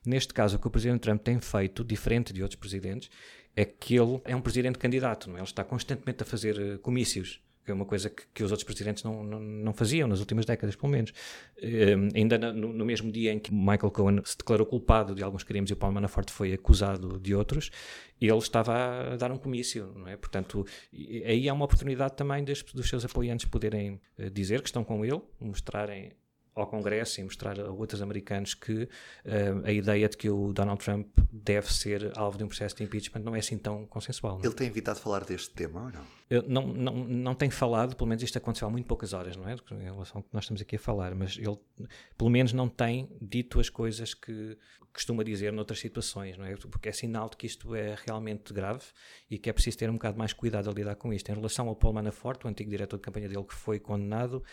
Neste 0.05 0.33
caso, 0.33 0.55
o 0.55 0.59
que 0.59 0.67
o 0.67 0.71
presidente 0.71 1.01
Trump 1.01 1.21
tem 1.21 1.41
feito, 1.41 1.83
diferente 1.83 2.31
de 2.31 2.41
outros 2.41 2.57
presidentes, 2.57 3.09
é 3.53 3.65
que 3.65 3.95
ele 3.95 4.21
é 4.23 4.33
um 4.33 4.39
presidente 4.39 4.79
candidato, 4.79 5.29
não 5.29 5.35
é? 5.35 5.39
Ele 5.39 5.45
está 5.45 5.65
constantemente 5.65 6.23
a 6.23 6.25
fazer 6.25 6.57
eh, 6.57 6.77
comícios 6.77 7.41
que 7.67 7.71
é 7.71 7.73
uma 7.73 7.85
coisa 7.85 8.09
que, 8.09 8.23
que 8.33 8.43
os 8.45 8.49
outros 8.49 8.63
presidentes 8.63 9.03
não, 9.03 9.21
não, 9.25 9.39
não, 9.41 9.73
faziam 9.73 10.07
nas 10.07 10.21
últimas 10.21 10.45
décadas, 10.45 10.73
pelo 10.77 10.89
menos. 10.89 11.11
Uh, 11.57 12.15
ainda 12.15 12.37
no, 12.37 12.71
no, 12.71 12.85
mesmo 12.85 13.11
dia 13.11 13.33
em 13.33 13.39
que 13.39 13.53
Michael 13.53 13.91
Cohen 13.91 14.21
se 14.23 14.37
declarou 14.37 14.65
culpado 14.65 15.13
de 15.13 15.21
alguns 15.21 15.43
crimes 15.43 15.69
e 15.69 15.73
o 15.73 15.75
Paulo 15.75 15.93
Manafort 15.93 16.31
foi 16.31 16.53
acusado 16.53 17.19
de 17.19 17.35
outros, 17.35 17.69
ele 18.21 18.37
estava 18.37 19.13
a 19.13 19.17
dar 19.17 19.33
um 19.33 19.37
comício, 19.37 19.91
não 19.97 20.07
é? 20.07 20.15
Portanto, 20.15 20.65
aí 21.25 21.49
há 21.49 21.53
uma 21.53 21.65
oportunidade 21.65 22.15
também 22.15 22.41
dos, 22.41 22.63
dos 22.63 22.87
seus 22.87 23.03
apoiantes 23.03 23.45
poderem 23.45 23.99
uh, 24.17 24.29
dizer 24.29 24.61
que 24.61 24.69
estão 24.69 24.85
com 24.85 25.03
ele, 25.03 25.21
mostrarem 25.41 26.13
ao 26.59 26.67
Congresso 26.67 27.21
e 27.21 27.23
mostrar 27.23 27.59
a 27.59 27.69
outros 27.71 28.01
americanos 28.01 28.53
que 28.53 28.83
uh, 28.83 28.89
a 29.65 29.71
ideia 29.71 30.07
de 30.09 30.17
que 30.17 30.29
o 30.29 30.53
Donald 30.53 30.83
Trump 30.83 31.07
deve 31.31 31.71
ser 31.71 32.11
alvo 32.17 32.37
de 32.37 32.43
um 32.43 32.47
processo 32.47 32.75
de 32.75 32.83
impeachment 32.83 33.21
não 33.21 33.35
é 33.35 33.39
assim 33.39 33.57
tão 33.57 33.85
consensual. 33.85 34.37
Não? 34.37 34.43
É? 34.43 34.47
Ele 34.47 34.55
tem 34.55 34.67
evitado 34.67 34.99
falar 34.99 35.23
deste 35.23 35.51
tema 35.51 35.83
ou 35.83 35.91
não? 35.91 36.17
Eu 36.29 36.43
não, 36.43 36.67
não, 36.67 36.93
não 36.93 37.35
tem 37.35 37.49
falado, 37.49 37.95
pelo 37.95 38.07
menos 38.09 38.21
isto 38.21 38.37
aconteceu 38.37 38.67
há 38.67 38.71
muito 38.71 38.85
poucas 38.85 39.13
horas, 39.13 39.37
não 39.37 39.47
é? 39.47 39.53
Em 39.53 39.83
relação 39.83 40.17
ao 40.17 40.23
que 40.23 40.29
nós 40.33 40.43
estamos 40.43 40.61
aqui 40.61 40.75
a 40.75 40.79
falar, 40.79 41.15
mas 41.15 41.37
ele, 41.37 41.57
pelo 42.17 42.29
menos, 42.29 42.51
não 42.51 42.67
tem 42.67 43.09
dito 43.21 43.59
as 43.59 43.69
coisas 43.69 44.13
que 44.13 44.57
costuma 44.97 45.23
dizer 45.23 45.53
noutras 45.53 45.79
situações, 45.79 46.37
não 46.37 46.45
é? 46.45 46.55
Porque 46.55 46.89
é 46.89 46.91
sinal 46.91 47.29
de 47.29 47.37
que 47.37 47.45
isto 47.45 47.75
é 47.75 47.95
realmente 48.05 48.51
grave 48.51 48.83
e 49.29 49.37
que 49.37 49.47
é 49.47 49.53
preciso 49.53 49.77
ter 49.77 49.89
um 49.89 49.93
bocado 49.93 50.17
mais 50.17 50.33
cuidado 50.33 50.69
a 50.69 50.73
lidar 50.73 50.95
com 50.95 51.13
isto. 51.13 51.29
Em 51.29 51.35
relação 51.35 51.69
ao 51.69 51.75
Paul 51.75 51.93
Manafort, 51.93 52.43
o 52.43 52.47
antigo 52.47 52.69
diretor 52.69 52.97
de 52.97 53.03
campanha 53.03 53.29
dele 53.29 53.43
que 53.43 53.53
foi 53.53 53.79
condenado, 53.79 54.43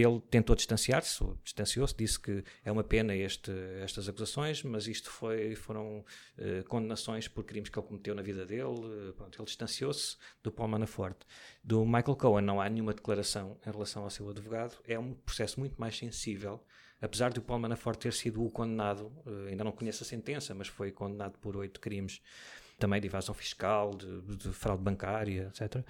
ele 0.00 0.20
tentou 0.30 0.54
distanciar-se, 0.54 1.24
distanciou-se, 1.42 1.94
disse 1.96 2.20
que 2.20 2.44
é 2.64 2.70
uma 2.70 2.84
pena 2.84 3.14
este, 3.14 3.50
estas 3.82 4.08
acusações, 4.08 4.62
mas 4.62 4.86
isto 4.86 5.10
foi, 5.10 5.54
foram 5.54 6.04
uh, 6.38 6.64
condenações 6.68 7.28
por 7.28 7.44
crimes 7.44 7.68
que 7.68 7.78
ele 7.78 7.86
cometeu 7.86 8.14
na 8.14 8.22
vida 8.22 8.44
dele. 8.44 8.64
Uh, 8.64 9.14
pronto, 9.16 9.38
ele 9.38 9.46
distanciou-se 9.46 10.16
do 10.42 10.52
Paul 10.52 10.68
Manafort. 10.68 11.16
Do 11.62 11.84
Michael 11.84 12.16
Cohen 12.16 12.44
não 12.44 12.60
há 12.60 12.68
nenhuma 12.68 12.92
declaração 12.92 13.58
em 13.66 13.70
relação 13.70 14.02
ao 14.02 14.10
seu 14.10 14.28
advogado. 14.28 14.76
É 14.86 14.98
um 14.98 15.14
processo 15.14 15.58
muito 15.58 15.80
mais 15.80 15.96
sensível. 15.96 16.62
Apesar 17.00 17.32
de 17.32 17.38
o 17.38 17.42
Paul 17.42 17.60
Manafort 17.60 17.98
ter 17.98 18.12
sido 18.12 18.44
o 18.44 18.50
condenado, 18.50 19.12
uh, 19.24 19.46
ainda 19.48 19.64
não 19.64 19.72
conheço 19.72 20.02
a 20.02 20.06
sentença, 20.06 20.54
mas 20.54 20.68
foi 20.68 20.90
condenado 20.90 21.38
por 21.38 21.56
oito 21.56 21.80
crimes 21.80 22.20
também 22.78 23.00
de 23.00 23.06
evasão 23.06 23.34
fiscal, 23.34 23.94
de, 23.94 24.20
de 24.36 24.52
fraude 24.52 24.82
bancária, 24.82 25.50
etc. 25.50 25.82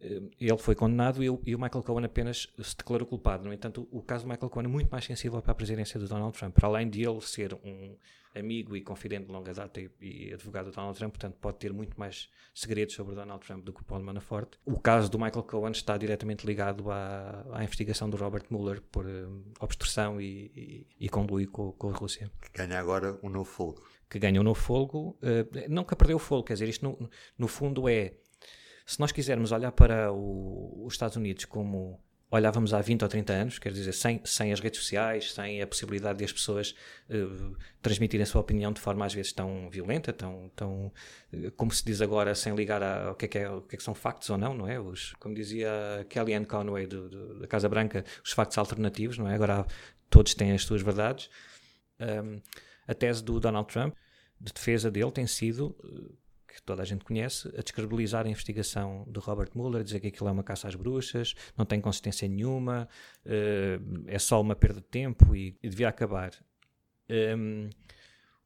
Eh, 0.00 0.22
ele 0.40 0.58
foi 0.58 0.74
condenado 0.74 1.22
e, 1.22 1.30
o 1.30 1.40
Michael 1.44 1.82
Cohen 1.82 2.04
apenas 2.04 2.48
se 2.60 2.76
declarou 2.76 3.06
culpado. 3.06 3.44
No 3.44 3.52
entanto, 3.52 3.88
o, 3.90 4.02
caso 4.02 4.24
do 4.24 4.30
Michael 4.30 4.50
Cohen 4.50 4.66
é 4.66 4.68
muito 4.68 4.90
mais 4.90 5.04
sensível 5.04 5.40
para 5.40 5.52
a 5.52 5.54
presidência 5.54 5.98
de 5.98 6.06
Donald 6.06 6.36
Trump. 6.36 6.54
Para 6.54 6.68
além 6.68 6.88
de 6.88 7.02
ele 7.02 7.20
ser 7.20 7.54
um 7.54 7.96
amigo 8.38 8.76
e 8.76 8.82
confidente 8.82 9.26
de 9.26 9.32
longa 9.32 9.52
data 9.54 9.80
e, 9.80 9.90
e 10.00 10.32
advogado 10.34 10.70
de 10.70 10.76
Donald 10.76 10.96
Trump, 10.98 11.12
portanto, 11.12 11.36
pode 11.40 11.58
ter 11.58 11.72
muito 11.72 11.98
mais 11.98 12.28
segredos 12.54 12.94
sobre 12.94 13.14
Donald 13.14 13.44
Trump 13.44 13.64
do 13.64 13.72
que 13.72 13.80
o 13.80 13.84
Paul 13.84 14.02
Manafort. 14.02 14.56
O 14.64 14.78
caso 14.78 15.10
do 15.10 15.18
Michael 15.18 15.42
Cohen 15.44 15.72
está 15.72 15.96
diretamente 15.96 16.46
ligado 16.46 16.90
à, 16.90 17.46
à 17.52 17.64
investigação 17.64 18.10
do 18.10 18.16
Robert 18.16 18.44
Mueller 18.50 18.82
por 18.82 19.06
uh, 19.06 19.42
obstrução 19.58 20.20
e, 20.20 20.52
e, 20.54 20.86
e 21.00 21.08
conluio 21.08 21.50
com, 21.50 21.72
com, 21.72 21.88
a 21.88 21.92
Rússia. 21.92 22.30
Que 22.40 22.58
ganha 22.58 22.78
agora 22.78 23.18
um 23.22 23.30
novo 23.30 23.48
fogo. 23.48 23.82
Que 24.08 24.18
ganha 24.18 24.40
um 24.40 24.44
novo 24.44 24.60
fogo. 24.60 25.18
Uh, 25.22 25.68
nunca 25.68 25.96
perdeu 25.96 26.16
o 26.16 26.20
fogo, 26.20 26.44
quer 26.44 26.52
dizer, 26.52 26.68
isto 26.68 26.84
no, 26.84 27.10
no 27.38 27.48
fundo 27.48 27.88
é 27.88 28.14
se 28.86 29.00
nós 29.00 29.10
quisermos 29.10 29.50
olhar 29.50 29.72
para 29.72 30.12
o, 30.12 30.84
os 30.86 30.94
Estados 30.94 31.16
Unidos 31.16 31.44
como 31.44 32.00
olhávamos 32.30 32.74
há 32.74 32.80
20 32.80 33.02
ou 33.02 33.08
30 33.08 33.32
anos, 33.32 33.58
quer 33.58 33.72
dizer, 33.72 33.92
sem, 33.92 34.20
sem 34.24 34.52
as 34.52 34.60
redes 34.60 34.80
sociais, 34.80 35.32
sem 35.32 35.62
a 35.62 35.66
possibilidade 35.66 36.18
de 36.18 36.24
as 36.24 36.32
pessoas 36.32 36.74
uh, 37.08 37.56
transmitirem 37.80 38.22
a 38.22 38.26
sua 38.26 38.40
opinião 38.40 38.72
de 38.72 38.80
forma 38.80 39.04
às 39.04 39.14
vezes 39.14 39.32
tão 39.32 39.68
violenta, 39.70 40.12
tão, 40.12 40.50
tão 40.54 40.92
uh, 41.32 41.50
como 41.56 41.72
se 41.72 41.84
diz 41.84 42.00
agora, 42.00 42.34
sem 42.34 42.54
ligar 42.54 42.82
ao 42.82 43.14
que 43.14 43.26
é 43.26 43.28
que, 43.28 43.38
é, 43.38 43.50
o 43.50 43.62
que, 43.62 43.76
é 43.76 43.78
que 43.78 43.82
são 43.82 43.94
factos 43.94 44.28
ou 44.30 44.38
não, 44.38 44.54
não 44.54 44.68
é? 44.68 44.78
Os, 44.78 45.14
como 45.14 45.34
dizia 45.34 45.68
Kellyanne 46.08 46.46
Conway 46.46 46.86
do, 46.86 47.08
do, 47.08 47.40
da 47.40 47.46
Casa 47.46 47.68
Branca, 47.68 48.04
os 48.24 48.32
factos 48.32 48.58
alternativos, 48.58 49.18
não 49.18 49.28
é? 49.28 49.34
Agora 49.34 49.66
todos 50.10 50.34
têm 50.34 50.52
as 50.52 50.62
suas 50.62 50.82
verdades. 50.82 51.30
Um, 52.00 52.40
a 52.86 52.94
tese 52.94 53.22
do 53.22 53.40
Donald 53.40 53.68
Trump, 53.72 53.94
de 54.40 54.52
defesa 54.52 54.90
dele, 54.90 55.10
tem 55.10 55.26
sido 55.26 55.76
uh, 55.82 56.16
que 56.56 56.62
toda 56.62 56.82
a 56.82 56.84
gente 56.86 57.04
conhece, 57.04 57.48
a 57.48 57.60
descredibilizar 57.60 58.24
a 58.24 58.28
investigação 58.30 59.04
de 59.08 59.20
Robert 59.20 59.50
Mueller, 59.54 59.84
dizer 59.84 60.00
que 60.00 60.06
aquilo 60.06 60.28
é 60.28 60.32
uma 60.32 60.42
caça 60.42 60.66
às 60.66 60.74
bruxas, 60.74 61.34
não 61.56 61.66
tem 61.66 61.80
consistência 61.80 62.26
nenhuma, 62.26 62.88
uh, 63.26 64.04
é 64.06 64.18
só 64.18 64.40
uma 64.40 64.56
perda 64.56 64.80
de 64.80 64.86
tempo 64.86 65.36
e, 65.36 65.54
devia 65.62 65.88
acabar. 65.88 66.32
Um, 67.10 67.68
ehm, 67.68 67.70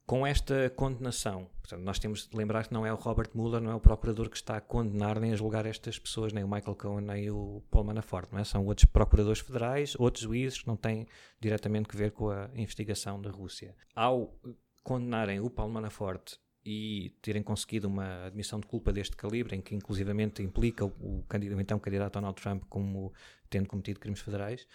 com 0.05 0.26
esta 0.26 0.69
condenação, 0.71 1.49
portanto, 1.61 1.85
nós 1.85 2.00
temos 2.00 2.26
de 2.26 2.37
lembrar 2.37 2.67
que 2.67 2.75
não 2.75 2.85
é 2.85 2.93
o 2.93 2.97
Robert 2.97 3.31
Mueller, 3.33 3.61
não 3.61 3.71
é 3.71 3.75
o 3.76 3.81
procurador 3.81 4.29
que 4.29 4.37
está 4.37 4.57
a 4.57 4.61
condenar 4.61 5.21
nem 5.21 5.33
a 5.33 5.37
julgar 5.37 5.67
estas 5.67 6.00
pessoas, 6.00 6.33
nem 6.33 6.43
o 6.43 6.49
Michael 6.49 6.75
Cohen, 6.75 7.07
nem 7.07 7.31
o 7.31 7.62
Paul 7.71 7.85
Manafort, 7.85 8.29
é? 8.33 8.43
São 8.43 8.67
outros 8.67 8.87
procuradores 8.87 9.38
federais, 9.38 9.95
outros 10.00 10.25
juízes 10.25 10.62
que 10.62 10.67
não 10.67 10.76
têm 10.76 11.07
diretamente 11.38 11.88
que 11.88 11.97
ver 11.97 12.11
com 12.11 12.29
a 12.29 12.50
investigação 12.57 13.23
da 13.23 13.31
Rússia. 13.31 13.76
Ao 13.95 14.37
condenarem 14.83 15.38
o 15.38 15.49
Paul 15.49 15.71
Manafort 15.71 16.40
e 16.71 17.11
terem 17.21 17.43
conseguido 17.43 17.89
uma 17.89 18.27
admissão 18.27 18.61
de 18.61 18.67
culpa 18.67 18.93
deste 18.93 19.17
calibre, 19.17 19.57
em 19.57 19.61
que 19.61 19.75
inclusivamente 19.75 20.41
implica 20.41 20.85
o, 20.85 20.89
o, 21.00 21.25
então 21.59 21.81
candidato 21.81 22.15
Donald 22.15 22.41
Trump 22.41 22.62
como 22.69 23.12
tendo 23.49 23.67
cometido 23.67 23.99
crimes 23.99 24.21
federais, 24.21 24.69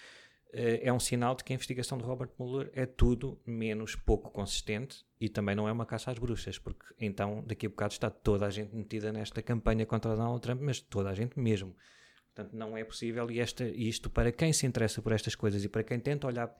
eh, 0.51 0.81
é 0.83 0.91
um 0.91 0.99
sinal 0.99 1.35
de 1.35 1.45
que 1.45 1.53
a 1.53 1.55
investigação 1.55 1.97
de 1.97 2.03
Robert 2.03 2.31
Mueller 2.37 2.69
é 2.73 2.85
tudo 2.85 3.39
menos 3.45 3.95
pouco 3.95 4.29
consistente 4.29 5.05
e 5.21 5.29
também 5.29 5.55
não 5.55 5.69
é 5.69 5.71
uma 5.71 5.85
caça 5.85 6.11
às 6.11 6.19
bruxas, 6.19 6.59
porque 6.59 6.85
então 6.99 7.41
daqui 7.47 7.65
a 7.65 7.69
bocado 7.69 7.93
está 7.93 8.09
toda 8.09 8.45
a 8.45 8.49
gente 8.49 8.75
metida 8.75 9.13
nesta 9.13 9.41
campanha 9.41 9.85
contra 9.85 10.17
Donald 10.17 10.41
Trump, 10.41 10.59
mas 10.61 10.81
toda 10.81 11.09
a 11.09 11.13
gente 11.13 11.39
mesmo. 11.39 11.73
Portanto, 12.35 12.53
não 12.53 12.77
é 12.77 12.83
possível 12.83 13.31
e 13.31 13.39
esta, 13.39 13.63
isto 13.63 14.09
para 14.09 14.29
quem 14.29 14.51
se 14.51 14.67
interessa 14.67 15.01
por 15.01 15.13
estas 15.13 15.35
coisas 15.35 15.63
e 15.63 15.69
para 15.69 15.83
quem 15.83 15.97
tenta 15.97 16.27
olhar 16.27 16.53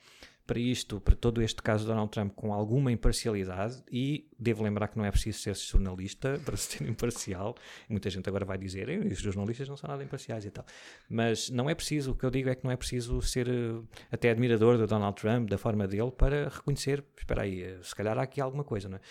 para 0.48 0.58
isto, 0.58 1.01
para 1.01 1.15
todo 1.15 1.41
este 1.41 1.62
caso 1.62 1.84
de 1.84 1.89
Donald 1.89 2.10
Trump 2.12 2.34
com 2.34 2.53
alguma 2.53 2.94
imparcialidade 2.94 3.84
e 3.91 4.29
devo 4.39 4.63
lembrar 4.63 4.88
que 4.88 4.98
não 4.98 5.03
é 5.03 5.12
preciso 5.12 5.39
ser 5.39 5.53
jornalista 5.55 6.39
para 6.46 6.55
ser 6.55 6.88
imparcial. 6.88 7.55
Muita 7.89 8.10
gente 8.10 8.29
agora 8.29 8.46
vai 8.46 8.58
dizer, 8.58 8.88
os 8.89 9.17
jornalistas 9.17 9.67
não 9.67 9.75
são 9.75 9.89
nada 9.89 10.01
imparciais 10.01 10.46
e 10.46 10.51
tal. 10.51 10.65
Mas 11.10 11.50
não 11.50 11.70
é 11.70 11.75
preciso, 11.75 12.12
o 12.12 12.15
que 12.15 12.24
eu 12.24 12.32
digo 12.32 12.48
é 12.48 12.55
que 12.55 12.63
não 12.63 12.72
é 12.72 12.77
preciso 12.77 13.22
ser 13.22 13.50
uh, 13.50 13.86
até 14.10 14.29
admirador 14.29 14.77
do 14.77 14.88
Donald 14.88 15.20
Trump, 15.20 15.50
da 15.50 15.58
forma 15.58 15.86
dele, 15.86 16.12
para 16.12 16.48
reconhecer, 16.48 17.03
espera 17.17 17.41
aí, 17.41 17.63
uh, 17.63 17.84
se 17.84 17.94
calhar 17.94 18.17
há 18.17 18.22
aqui 18.22 18.39
alguma 18.39 18.63
coisa, 18.63 18.88
não 18.88 18.98
é? 18.98 19.01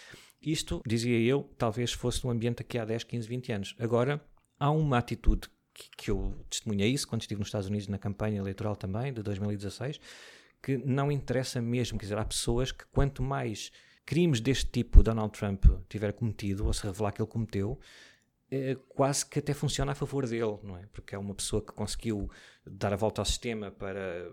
Isto, 0.41 0.81
dizia 0.87 1.19
eu, 1.21 1.51
talvez 1.59 1.93
fosse 1.93 2.27
um 2.27 2.31
ambiente 2.31 2.63
aqui 2.63 2.79
há 2.79 2.85
10, 2.87 3.05
15, 3.05 3.29
20 3.29 3.53
anos. 3.53 3.75
Agora, 3.79 4.25
há 4.59 4.71
uma 4.71 4.99
atitude 4.99 5.49
que, 5.75 5.91
que 5.97 6.11
eu 6.11 6.35
testemunhei 6.49 6.91
isso 6.91 7.07
quando 7.07 7.23
estive 7.23 7.41
nos 7.41 7.49
Estados 7.49 7.69
Unidos 7.69 7.89
na 7.89 7.99
campanha 7.99 8.39
eleitoral 8.39 8.77
também, 8.77 9.13
de 9.13 9.23
2016, 9.23 10.01
que 10.63 10.79
não 10.79 11.11
interessa 11.13 11.61
mesmo. 11.61 11.99
Quer 11.99 12.07
dizer, 12.07 12.19
há 12.19 12.25
pessoas 12.25 12.73
que 12.73 12.85
quanto 12.93 13.23
mais 13.23 13.71
crimes 14.07 14.41
deste 14.41 14.67
tipo 14.67 15.03
Donald 15.03 15.37
Trump 15.37 15.65
tiver 15.89 16.13
cometido, 16.13 16.67
ou 16.67 16.73
se 16.73 16.85
revelar 16.85 17.13
que 17.13 17.21
ele 17.21 17.29
cometeu, 17.29 17.79
quase 18.89 19.27
que 19.27 19.39
até 19.39 19.55
funciona 19.55 19.93
a 19.93 19.95
favor 19.95 20.27
dele, 20.27 20.59
não 20.63 20.77
é? 20.77 20.87
Porque 20.93 21.15
é 21.15 21.19
uma 21.19 21.35
pessoa 21.35 21.63
que 21.63 21.73
conseguiu 21.73 22.31
dar 22.67 22.93
a 22.93 22.97
volta 22.97 23.21
ao 23.21 23.25
sistema 23.25 23.71
para 23.71 24.31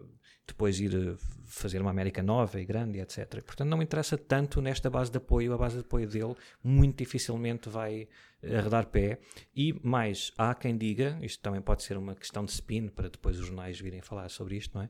depois 0.48 0.80
ir 0.80 0.94
eh, 0.94 1.16
fazer 1.46 1.82
uma 1.82 1.92
América 1.92 2.22
nova 2.22 2.60
e 2.60 2.66
grande, 2.66 3.00
etc. 3.00 3.42
Portanto, 3.44 3.70
não 3.70 3.82
interessa 3.82 4.18
tanto 4.18 4.62
nesta 4.62 4.90
base 4.90 5.12
de 5.12 5.18
apoio, 5.18 5.54
a 5.54 5.58
base 5.58 5.76
de 5.76 5.82
apoio 5.82 6.08
dele 6.08 6.36
muito 6.64 6.98
dificilmente 6.98 7.70
vai 7.70 8.08
eh, 8.42 8.58
arredar 8.58 8.88
pé. 8.88 9.20
E 9.56 9.74
mais, 9.84 10.32
há 10.38 10.54
quem 10.54 10.78
diga, 10.78 11.18
isto 11.22 11.42
também 11.42 11.62
pode 11.62 11.84
ser 11.84 11.98
uma 11.98 12.16
questão 12.16 12.46
de 12.46 12.52
spin 12.52 12.88
para 12.88 13.10
depois 13.10 13.40
os 13.40 13.46
jornais 13.46 13.80
virem 13.80 14.02
falar 14.02 14.30
sobre 14.30 14.58
isto, 14.58 14.76
não 14.76 14.84
é? 14.84 14.90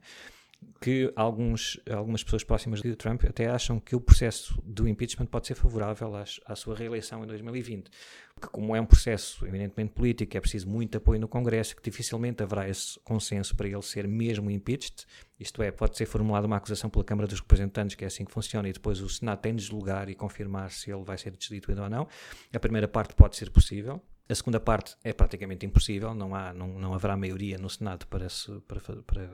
Que 0.82 1.14
alguns, 1.16 1.80
algumas 1.90 2.24
pessoas 2.24 2.44
próximas 2.44 2.82
de 2.82 2.96
Trump 2.96 3.24
até 3.26 3.48
acham 3.48 3.80
que 3.80 3.96
o 3.96 4.02
processo 4.02 4.60
do 4.66 4.88
impeachment 4.88 5.28
pode 5.28 5.46
ser 5.46 5.54
favorável 5.54 6.16
às, 6.16 6.40
à 6.46 6.56
sua 6.56 6.76
reeleição 6.76 7.24
em 7.24 7.28
2020. 7.28 7.92
Porque, 8.34 8.48
como 8.48 8.76
é 8.76 8.82
um 8.82 8.86
processo 8.86 9.46
eminentemente 9.46 9.94
político, 9.94 10.36
é 10.36 10.40
preciso 10.40 10.68
muito 10.68 10.98
apoio 10.98 11.20
no 11.20 11.28
Congresso, 11.28 11.76
que 11.76 11.84
dificilmente 11.84 12.42
haverá 12.42 12.68
esse 12.68 13.00
consenso 13.02 13.56
para 13.56 13.68
ele 13.68 13.82
ser 13.84 14.08
mesmo 14.08 14.50
impeached. 14.50 15.06
Isto 15.40 15.62
é, 15.62 15.70
pode 15.70 15.96
ser 15.96 16.08
formulada 16.08 16.48
uma 16.48 16.58
acusação 16.58 16.90
pela 16.90 17.04
Câmara 17.04 17.28
dos 17.28 17.40
Representantes, 17.40 17.96
que 17.96 18.04
é 18.04 18.08
assim 18.08 18.26
que 18.26 18.32
funciona, 18.32 18.68
e 18.68 18.74
depois 18.74 19.02
o 19.02 19.10
Senado 19.10 19.40
tem 19.40 19.56
de 19.56 19.64
julgar 19.64 20.10
e 20.10 20.16
confirmar 20.16 20.72
se 20.72 20.92
ele 20.92 21.04
vai 21.04 21.18
ser 21.18 21.30
destituído 21.32 21.84
ou 21.84 21.90
não. 21.90 22.08
A 22.52 22.60
primeira 22.60 22.88
parte 22.88 23.14
pode 23.14 23.36
ser 23.36 23.52
possível. 23.52 24.02
A 24.28 24.34
segunda 24.34 24.60
parte 24.62 24.96
é 25.04 25.12
praticamente 25.12 25.66
impossível, 25.66 26.16
não, 26.16 26.34
há, 26.34 26.54
não, 26.54 26.80
não 26.80 26.94
haverá 26.94 27.18
maioria 27.18 27.58
no 27.58 27.70
Senado 27.70 28.08
para, 28.08 28.30
se, 28.30 28.50
para, 28.62 28.80
para 28.80 29.30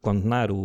condenar 0.00 0.50
o, 0.50 0.56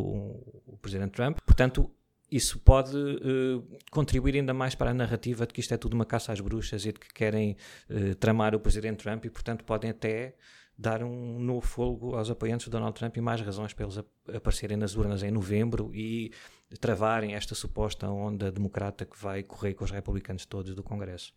o 0.66 0.78
Presidente 0.82 1.12
Trump. 1.12 1.40
Portanto, 1.46 1.90
isso 2.32 2.60
pode 2.60 2.96
uh, 2.96 3.78
contribuir 3.92 4.36
ainda 4.36 4.54
mais 4.54 4.74
para 4.74 4.92
a 4.92 4.94
narrativa 4.94 5.46
de 5.46 5.54
que 5.54 5.60
isto 5.60 5.74
é 5.74 5.78
tudo 5.78 5.94
uma 5.94 6.06
caça 6.06 6.32
às 6.32 6.40
bruxas 6.40 6.86
e 6.86 6.94
de 6.94 7.00
que 7.00 7.14
querem 7.14 7.58
uh, 7.90 8.16
tramar 8.16 8.56
o 8.56 8.60
Presidente 8.60 9.04
Trump 9.04 9.26
e, 9.26 9.30
portanto, 9.30 9.66
podem 9.66 9.90
até 9.90 10.36
dar 10.78 11.04
um 11.04 11.40
novo 11.40 11.62
fogo 11.62 12.16
aos 12.16 12.30
apoiantes 12.30 12.66
de 12.66 12.72
Donald 12.72 12.98
Trump 12.98 13.16
e 13.18 13.22
mais 13.22 13.42
razões 13.42 13.74
para 13.74 13.86
eles 13.86 14.00
aparecerem 14.34 14.78
nas 14.78 14.96
urnas 14.96 15.22
em 15.22 15.30
novembro 15.30 15.92
e 15.94 16.32
travarem 16.80 17.36
esta 17.36 17.54
suposta 17.54 18.10
onda 18.10 18.52
democrata 18.52 19.06
que 19.06 19.18
vai 19.22 19.44
correr 19.44 19.74
com 19.74 19.84
os 19.84 19.92
republicanos 19.92 20.46
todos 20.46 20.74
do 20.74 20.82
Congresso. 20.82 21.34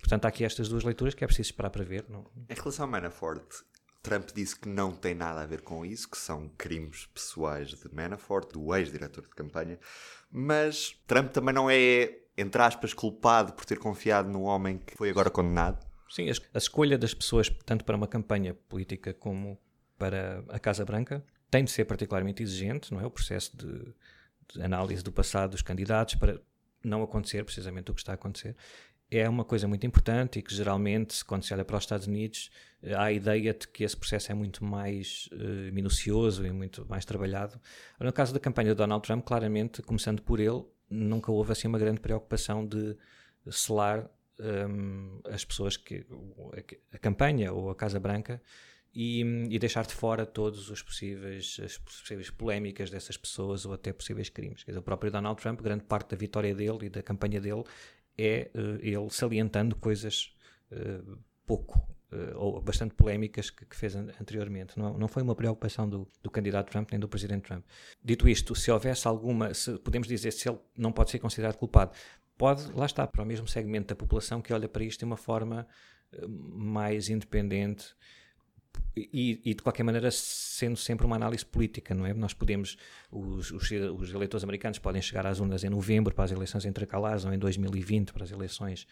Portanto, 0.00 0.26
há 0.26 0.28
aqui 0.28 0.44
estas 0.44 0.68
duas 0.68 0.82
leituras 0.82 1.14
que 1.14 1.24
é 1.24 1.26
preciso 1.26 1.48
esperar 1.48 1.70
para 1.70 1.84
ver. 1.84 2.04
Não? 2.08 2.26
Em 2.48 2.54
relação 2.54 2.84
ao 2.84 2.90
Manafort, 2.90 3.46
Trump 4.04 4.28
disse 4.34 4.54
que 4.54 4.68
não 4.68 4.92
tem 4.92 5.14
nada 5.14 5.40
a 5.40 5.46
ver 5.46 5.62
com 5.62 5.84
isso, 5.84 6.10
que 6.10 6.18
são 6.18 6.50
crimes 6.58 7.06
pessoais 7.06 7.70
de 7.70 7.92
Manafort, 7.92 8.52
do 8.52 8.74
ex-diretor 8.76 9.24
de 9.24 9.30
campanha. 9.30 9.78
Mas 10.30 10.94
Trump 11.06 11.32
também 11.32 11.54
não 11.54 11.70
é, 11.70 12.18
entre 12.36 12.60
aspas, 12.60 12.92
culpado 12.92 13.54
por 13.54 13.64
ter 13.64 13.78
confiado 13.78 14.28
num 14.28 14.42
homem 14.42 14.76
que 14.76 14.94
foi 14.94 15.08
agora 15.08 15.30
condenado. 15.30 15.84
Sim, 16.10 16.28
a 16.28 16.58
escolha 16.58 16.98
das 16.98 17.14
pessoas, 17.14 17.48
tanto 17.64 17.82
para 17.82 17.96
uma 17.96 18.06
campanha 18.06 18.52
política 18.68 19.14
como 19.14 19.58
para 19.98 20.44
a 20.48 20.58
Casa 20.58 20.84
Branca, 20.84 21.24
tem 21.50 21.64
de 21.64 21.70
ser 21.70 21.86
particularmente 21.86 22.42
exigente, 22.42 22.92
não 22.92 23.00
é? 23.00 23.06
O 23.06 23.10
processo 23.10 23.56
de, 23.56 23.94
de 24.52 24.62
análise 24.62 25.02
do 25.02 25.10
passado 25.10 25.52
dos 25.52 25.62
candidatos 25.62 26.16
para 26.16 26.38
não 26.84 27.02
acontecer 27.02 27.42
precisamente 27.42 27.90
o 27.90 27.94
que 27.94 28.02
está 28.02 28.12
a 28.12 28.16
acontecer 28.16 28.54
é 29.10 29.28
uma 29.28 29.44
coisa 29.44 29.68
muito 29.68 29.86
importante 29.86 30.38
e 30.38 30.42
que 30.42 30.54
geralmente, 30.54 31.24
quando 31.24 31.44
se 31.44 31.52
olha 31.52 31.64
para 31.64 31.76
os 31.76 31.84
Estados 31.84 32.06
Unidos, 32.06 32.50
eh, 32.82 32.94
há 32.94 33.04
a 33.04 33.12
ideia 33.12 33.52
de 33.54 33.68
que 33.68 33.84
esse 33.84 33.96
processo 33.96 34.32
é 34.32 34.34
muito 34.34 34.64
mais 34.64 35.28
uh, 35.32 35.72
minucioso 35.72 36.44
e 36.46 36.52
muito 36.52 36.86
mais 36.88 37.04
trabalhado. 37.04 37.60
No 38.00 38.12
caso 38.12 38.32
da 38.32 38.40
campanha 38.40 38.70
de 38.70 38.76
Donald 38.76 39.04
Trump, 39.06 39.24
claramente, 39.24 39.82
começando 39.82 40.22
por 40.22 40.40
ele, 40.40 40.64
nunca 40.90 41.30
houve 41.30 41.52
assim 41.52 41.68
uma 41.68 41.78
grande 41.78 42.00
preocupação 42.00 42.66
de 42.66 42.96
selar 43.50 44.10
um, 44.40 45.20
as 45.30 45.44
pessoas 45.44 45.76
que 45.76 46.04
a, 46.92 46.98
campanha 46.98 47.52
ou 47.52 47.70
a 47.70 47.74
Casa 47.74 48.00
Branca 48.00 48.42
e, 48.92 49.20
e, 49.50 49.58
deixar 49.58 49.86
de 49.86 49.92
fora 49.92 50.24
todos 50.24 50.70
os 50.70 50.82
possíveis 50.82 51.60
as 51.64 51.78
possíveis 51.78 52.30
polémicas 52.30 52.90
dessas 52.90 53.16
pessoas 53.16 53.66
ou 53.66 53.72
até 53.72 53.92
possíveis 53.92 54.28
crimes. 54.28 54.64
Dizer, 54.64 54.78
o 54.78 54.82
próprio 54.82 55.10
Donald 55.10 55.40
Trump, 55.40 55.60
grande 55.60 55.84
parte 55.84 56.10
da 56.10 56.16
vitória 56.16 56.54
dele 56.54 56.86
e 56.86 56.88
da 56.88 57.02
campanha 57.02 57.40
dele 57.40 57.64
é 58.16 58.50
uh, 58.54 58.76
ele 58.80 59.10
salientando 59.10 59.76
coisas 59.76 60.34
uh, 60.70 61.18
pouco 61.46 61.78
uh, 62.12 62.36
ou 62.36 62.60
bastante 62.60 62.94
polémicas 62.94 63.50
que, 63.50 63.64
que, 63.64 63.76
fez 63.76 63.94
anteriormente. 63.96 64.78
Não, 64.78 64.96
não 64.96 65.08
foi 65.08 65.22
uma 65.22 65.34
preocupação 65.34 65.88
do, 65.88 66.08
do, 66.22 66.30
candidato 66.30 66.70
Trump 66.70 66.90
nem 66.90 67.00
do 67.00 67.08
presidente 67.08 67.42
Trump. 67.42 67.64
Dito 68.02 68.28
isto, 68.28 68.54
se 68.54 68.70
houvesse 68.70 69.06
alguma, 69.08 69.52
se 69.52 69.78
podemos 69.78 70.08
dizer 70.08 70.32
se 70.32 70.48
ele 70.48 70.58
não 70.76 70.92
pode 70.92 71.10
ser 71.10 71.18
considerado 71.18 71.56
culpado, 71.56 71.92
pode, 72.36 72.70
lá 72.72 72.86
está, 72.86 73.06
para 73.06 73.22
o 73.22 73.26
mesmo 73.26 73.46
segmento 73.46 73.88
da 73.88 73.96
população 73.96 74.40
que 74.40 74.52
olha 74.52 74.68
para 74.68 74.84
isto 74.84 75.00
de 75.00 75.04
uma 75.04 75.16
forma 75.16 75.66
mais 76.28 77.08
independente 77.08 77.94
e, 78.96 79.40
e, 79.44 79.54
de 79.54 79.62
qualquer 79.62 79.82
maneira 79.82 80.10
sendo 80.10 80.76
sempre 80.76 81.04
uma 81.04 81.16
análise 81.16 81.44
política, 81.44 81.94
não 81.94 82.06
é? 82.06 82.14
Nós 82.14 82.32
podemos, 82.32 82.76
os, 83.10 83.50
os, 83.50 83.70
os, 83.70 84.14
eleitores 84.14 84.44
americanos 84.44 84.78
podem 84.78 85.02
chegar 85.02 85.26
às 85.26 85.40
urnas 85.40 85.64
em 85.64 85.68
novembro 85.68 86.14
para 86.14 86.24
as 86.24 86.30
eleições 86.30 86.64
intercalares 86.64 87.24
ou 87.24 87.32
em 87.32 87.38
2020 87.38 88.12
para 88.12 88.24
as 88.24 88.30
eleições 88.30 88.86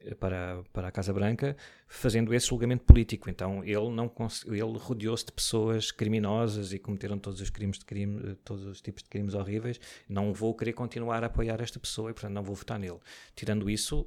eh, 0.00 0.14
para, 0.14 0.62
para 0.72 0.88
a 0.88 0.90
Casa 0.90 1.12
Branca, 1.12 1.56
fazendo 1.86 2.34
esse 2.34 2.48
julgamento 2.48 2.84
político. 2.84 3.30
Então 3.30 3.62
ele 3.62 3.90
não 3.90 4.10
ele 4.46 4.78
rodeou-se 4.78 5.26
de 5.26 5.32
pessoas 5.32 5.92
criminosas 5.92 6.72
e 6.72 6.78
cometeram 6.78 7.18
todos 7.18 7.40
os 7.40 7.50
crimes 7.50 7.78
de 7.78 7.84
crime, 7.84 8.32
eh, 8.32 8.36
todos 8.44 8.64
os 8.64 8.80
tipos 8.80 9.02
de 9.04 9.08
crimes 9.08 9.34
horríveis. 9.34 9.80
Não 10.08 10.32
vou 10.32 10.52
querer 10.54 10.72
continuar 10.72 11.22
a 11.22 11.26
apoiar 11.26 11.60
esta 11.60 11.78
pessoa 11.78 12.10
e 12.10 12.12
portanto 12.12 12.32
não 12.32 12.42
vou 12.42 12.56
votar 12.56 12.78
nele. 12.78 12.98
Tirando 13.36 13.70
isso, 13.70 14.04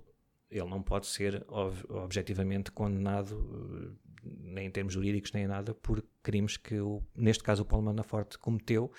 ele 0.52 0.70
não 0.70 0.84
pode 0.84 1.08
ser 1.08 1.44
ob 1.48 1.76
objetivamente 1.90 2.72
condenado 2.72 3.98
nem 4.24 4.68
em 4.68 4.72
termos 4.72 4.94
jurídicos 4.94 5.32
nem 5.32 5.48
nada, 5.48 5.74
por 5.74 6.04
crimes 6.22 6.58
que, 6.58 6.80
o, 6.80 7.02
neste 7.16 7.44
caso, 7.44 7.64
o 7.64 7.66
Paulo 7.66 7.86
Manafort 7.86 8.38
cometeu 8.38 8.92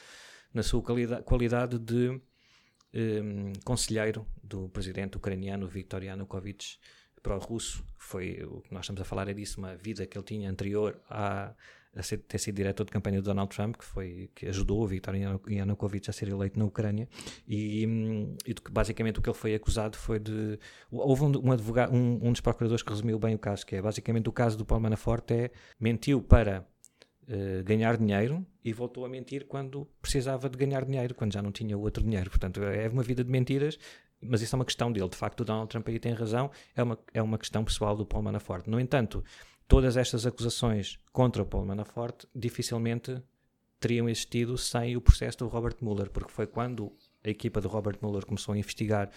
na 0.53 0.63
sua 0.63 0.83
qualidade, 0.83 1.79
de 1.79 2.21
um, 2.95 3.53
conselheiro 3.65 4.27
do 4.43 4.69
presidente 4.69 5.17
ucraniano 5.17 5.69
Viktor 5.69 6.03
Yanukovych 6.03 6.79
pró-russo. 7.23 7.85
Foi 7.97 8.43
o 8.43 8.61
que 8.63 8.75
nós 8.75 8.85
estamos 8.85 9.01
a 9.01 9.05
falar 9.05 9.29
é 9.29 9.35
disso, 9.35 9.59
uma 9.59 9.77
vida 9.77 10.07
que 10.07 10.19
ele 10.19 10.25
tinha 10.25 10.51
anterior 10.51 11.01
a, 11.09 11.55
a 11.95 12.03
ser, 12.03 12.19
ter 12.19 12.39
sido 12.39 12.57
diretor 12.57 12.85
de 12.85 12.91
campanha 12.91 13.21
do 13.21 13.25
Donald 13.25 13.55
Trump, 13.55 13.77
que 13.77 13.85
foi 13.85 14.31
que 14.35 14.47
ajudou 14.47 14.87
Viktor 14.87 15.15
Yanukovych 15.49 16.09
a 16.09 16.13
ser 16.13 16.29
eleito 16.29 16.59
na 16.59 16.65
Ucrânia. 16.65 17.09
E, 17.47 17.87
hum, 17.87 18.37
e 18.47 18.55
basicamente 18.71 19.19
o 19.19 19.23
que 19.23 19.29
ele 19.29 19.37
foi 19.37 19.55
acusado 19.55 19.97
foi 19.97 20.19
de. 20.19 20.59
Houve 20.91 21.25
um, 21.25 21.49
um, 21.49 21.53
advogado, 21.53 21.95
um, 21.95 22.19
um 22.23 22.33
dos 22.33 22.41
procuradores 22.41 22.83
que 22.83 22.91
resumiu 22.91 23.19
bem 23.19 23.35
o 23.35 23.39
caso, 23.39 23.67
que 23.67 23.77
é 23.77 23.83
basicamente 23.83 24.29
o 24.29 24.33
caso 24.33 24.57
do 24.57 24.65
Paulo 24.65 24.83
Manafort 24.83 25.31
é 25.31 25.51
mentiu 25.79 26.23
para 26.23 26.67
Uh, 27.23 27.63
ganhar 27.63 27.97
dinheiro 27.97 28.45
e 28.65 28.73
voltou 28.73 29.07
a 29.07 29.09
mentir 29.09 29.47
quando 29.47 29.89
precisava 30.03 30.51
de 30.51 30.59
ganhar 30.59 30.85
dinheiro, 30.85 31.15
quando 31.15 31.33
já 31.33 31.41
não 31.41 31.53
tinha 31.53 31.79
outro 31.79 32.03
dinheiro. 32.03 32.29
Portanto, 32.29 32.61
é 32.65 32.89
uma 32.89 33.03
vida 33.05 33.23
de 33.23 33.31
mentiras 33.31 33.79
mas 34.23 34.41
isso 34.41 34.55
é 34.55 34.57
uma 34.59 34.65
questão 34.65 34.91
dele. 34.93 35.09
De 35.09 35.17
facto, 35.17 35.41
o 35.41 35.45
Donald 35.45 35.69
Trump 35.69 35.89
aí 35.89 35.99
tem 35.99 36.13
razão, 36.13 36.51
é 36.77 36.83
uma, 36.83 36.99
é 37.13 37.21
uma 37.21 37.37
questão 37.37 37.65
pessoal 37.65 37.97
do 37.97 38.07
Paul 38.07 38.23
Manafort. 38.23 38.67
No 38.69 38.79
entanto, 38.79 39.25
todas 39.69 39.97
estas 39.97 40.27
acusações 40.27 40.99
contra 41.13 41.43
o 41.43 41.47
Paul 41.47 41.65
Manafort 41.65 42.25
dificilmente 42.35 43.23
teriam 43.81 44.09
existido 44.09 44.57
sem 44.57 44.97
o 44.97 45.01
processo 45.01 45.39
do 45.39 45.49
Robert 45.49 45.77
Mueller, 45.81 46.09
porque 46.11 46.31
foi 46.31 46.47
quando 46.47 46.93
a 47.25 47.29
equipa 47.29 47.61
do 47.61 47.69
Robert 47.69 47.99
Mueller 48.01 48.25
começou 48.25 48.55
a 48.55 48.59
investigar 48.59 49.11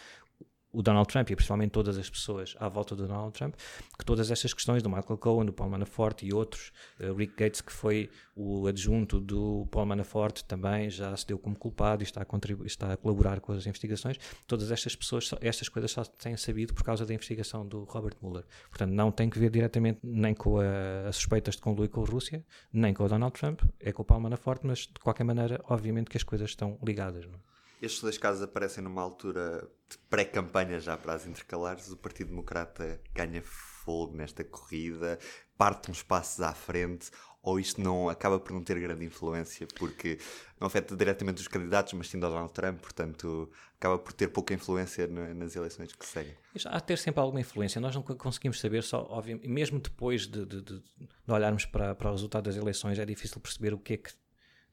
o 0.75 0.81
Donald 0.81 1.07
Trump 1.07 1.29
e 1.29 1.35
principalmente 1.35 1.71
todas 1.71 1.97
as 1.97 2.09
pessoas 2.09 2.55
à 2.59 2.67
volta 2.67 2.95
do 2.95 3.07
Donald 3.07 3.31
Trump, 3.31 3.55
que 3.97 4.05
todas 4.05 4.29
estas 4.29 4.53
questões 4.53 4.83
do 4.83 4.89
Michael 4.89 5.17
Cohen, 5.17 5.45
do 5.45 5.53
Paul 5.53 5.69
Manafort 5.69 6.23
e 6.23 6.33
outros, 6.33 6.71
uh, 6.99 7.13
Rick 7.13 7.35
Gates, 7.37 7.61
que 7.61 7.71
foi 7.71 8.09
o 8.35 8.67
adjunto 8.67 9.19
do 9.19 9.65
Paul 9.71 9.85
Manafort, 9.85 10.41
também 10.43 10.89
já 10.89 11.15
se 11.15 11.25
deu 11.25 11.39
como 11.39 11.55
culpado 11.55 12.03
e 12.03 12.05
está 12.05 12.21
a, 12.21 12.65
está 12.65 12.93
a 12.93 12.97
colaborar 12.97 13.39
com 13.39 13.53
as 13.53 13.65
investigações. 13.65 14.19
Todas 14.45 14.69
estas 14.69 14.95
pessoas, 14.95 15.29
estas 15.39 15.69
coisas 15.69 15.91
só 15.91 16.03
têm 16.03 16.35
sabido 16.35 16.73
por 16.73 16.83
causa 16.83 17.05
da 17.05 17.13
investigação 17.13 17.65
do 17.65 17.85
Robert 17.85 18.15
Mueller. 18.21 18.43
Portanto, 18.69 18.91
não 18.91 19.11
tem 19.11 19.29
que 19.29 19.39
ver 19.39 19.49
diretamente 19.49 19.99
nem 20.03 20.33
com 20.33 20.59
as 20.59 21.15
suspeitas 21.15 21.55
de 21.55 21.61
conluio 21.61 21.89
com 21.89 22.03
a 22.03 22.05
Rússia, 22.05 22.43
nem 22.73 22.93
com 22.93 23.05
o 23.05 23.07
Donald 23.07 23.33
Trump, 23.39 23.61
é 23.79 23.93
com 23.93 24.01
o 24.01 24.05
Paul 24.05 24.19
Manafort, 24.19 24.61
mas 24.63 24.79
de 24.79 24.99
qualquer 25.01 25.23
maneira, 25.23 25.61
obviamente 25.69 26.09
que 26.09 26.17
as 26.17 26.23
coisas 26.23 26.49
estão 26.49 26.77
ligadas. 26.83 27.25
Não? 27.25 27.54
Estes 27.85 28.01
dois 28.01 28.17
casos 28.17 28.41
aparecem 28.41 28.83
numa 28.83 28.99
altura 28.99 29.69
de 29.87 29.95
pré-campanha 30.09 30.79
já 30.79 30.97
para 30.97 31.13
as 31.13 31.27
intercalares. 31.27 31.91
O 31.91 31.97
Partido 31.97 32.29
Democrata 32.29 32.99
ganha 33.13 33.43
fogo 33.43 34.17
nesta 34.17 34.43
corrida, 34.43 35.19
parte 35.55 35.91
uns 35.91 36.01
passos 36.01 36.41
à 36.41 36.51
frente, 36.51 37.11
ou 37.43 37.59
isto 37.59 37.79
não 37.79 38.09
acaba 38.09 38.39
por 38.39 38.53
não 38.53 38.63
ter 38.63 38.79
grande 38.79 39.05
influência 39.05 39.67
porque 39.77 40.17
não 40.59 40.65
afeta 40.65 40.95
diretamente 40.95 41.39
os 41.39 41.47
candidatos, 41.47 41.93
mas 41.93 42.09
sim 42.09 42.19
Donald 42.19 42.51
Trump, 42.53 42.81
portanto 42.81 43.51
acaba 43.77 43.99
por 43.99 44.13
ter 44.13 44.29
pouca 44.29 44.55
influência 44.55 45.05
nas 45.05 45.55
eleições 45.55 45.93
que 45.93 46.07
seguem. 46.07 46.35
Há 46.65 46.79
de 46.79 46.85
ter 46.85 46.97
sempre 46.97 47.21
alguma 47.21 47.39
influência, 47.39 47.79
nós 47.79 47.93
não 47.93 48.01
conseguimos 48.01 48.59
saber, 48.59 48.81
só 48.81 49.21
mesmo 49.43 49.79
depois 49.79 50.25
de, 50.25 50.43
de, 50.43 50.63
de, 50.63 50.79
de 50.79 51.31
olharmos 51.31 51.65
para, 51.67 51.93
para 51.93 52.09
o 52.09 52.13
resultado 52.13 52.45
das 52.45 52.55
eleições, 52.55 52.97
é 52.97 53.05
difícil 53.05 53.39
perceber 53.39 53.75
o 53.75 53.77
que 53.77 53.93
é 53.93 53.97
que, 53.97 54.11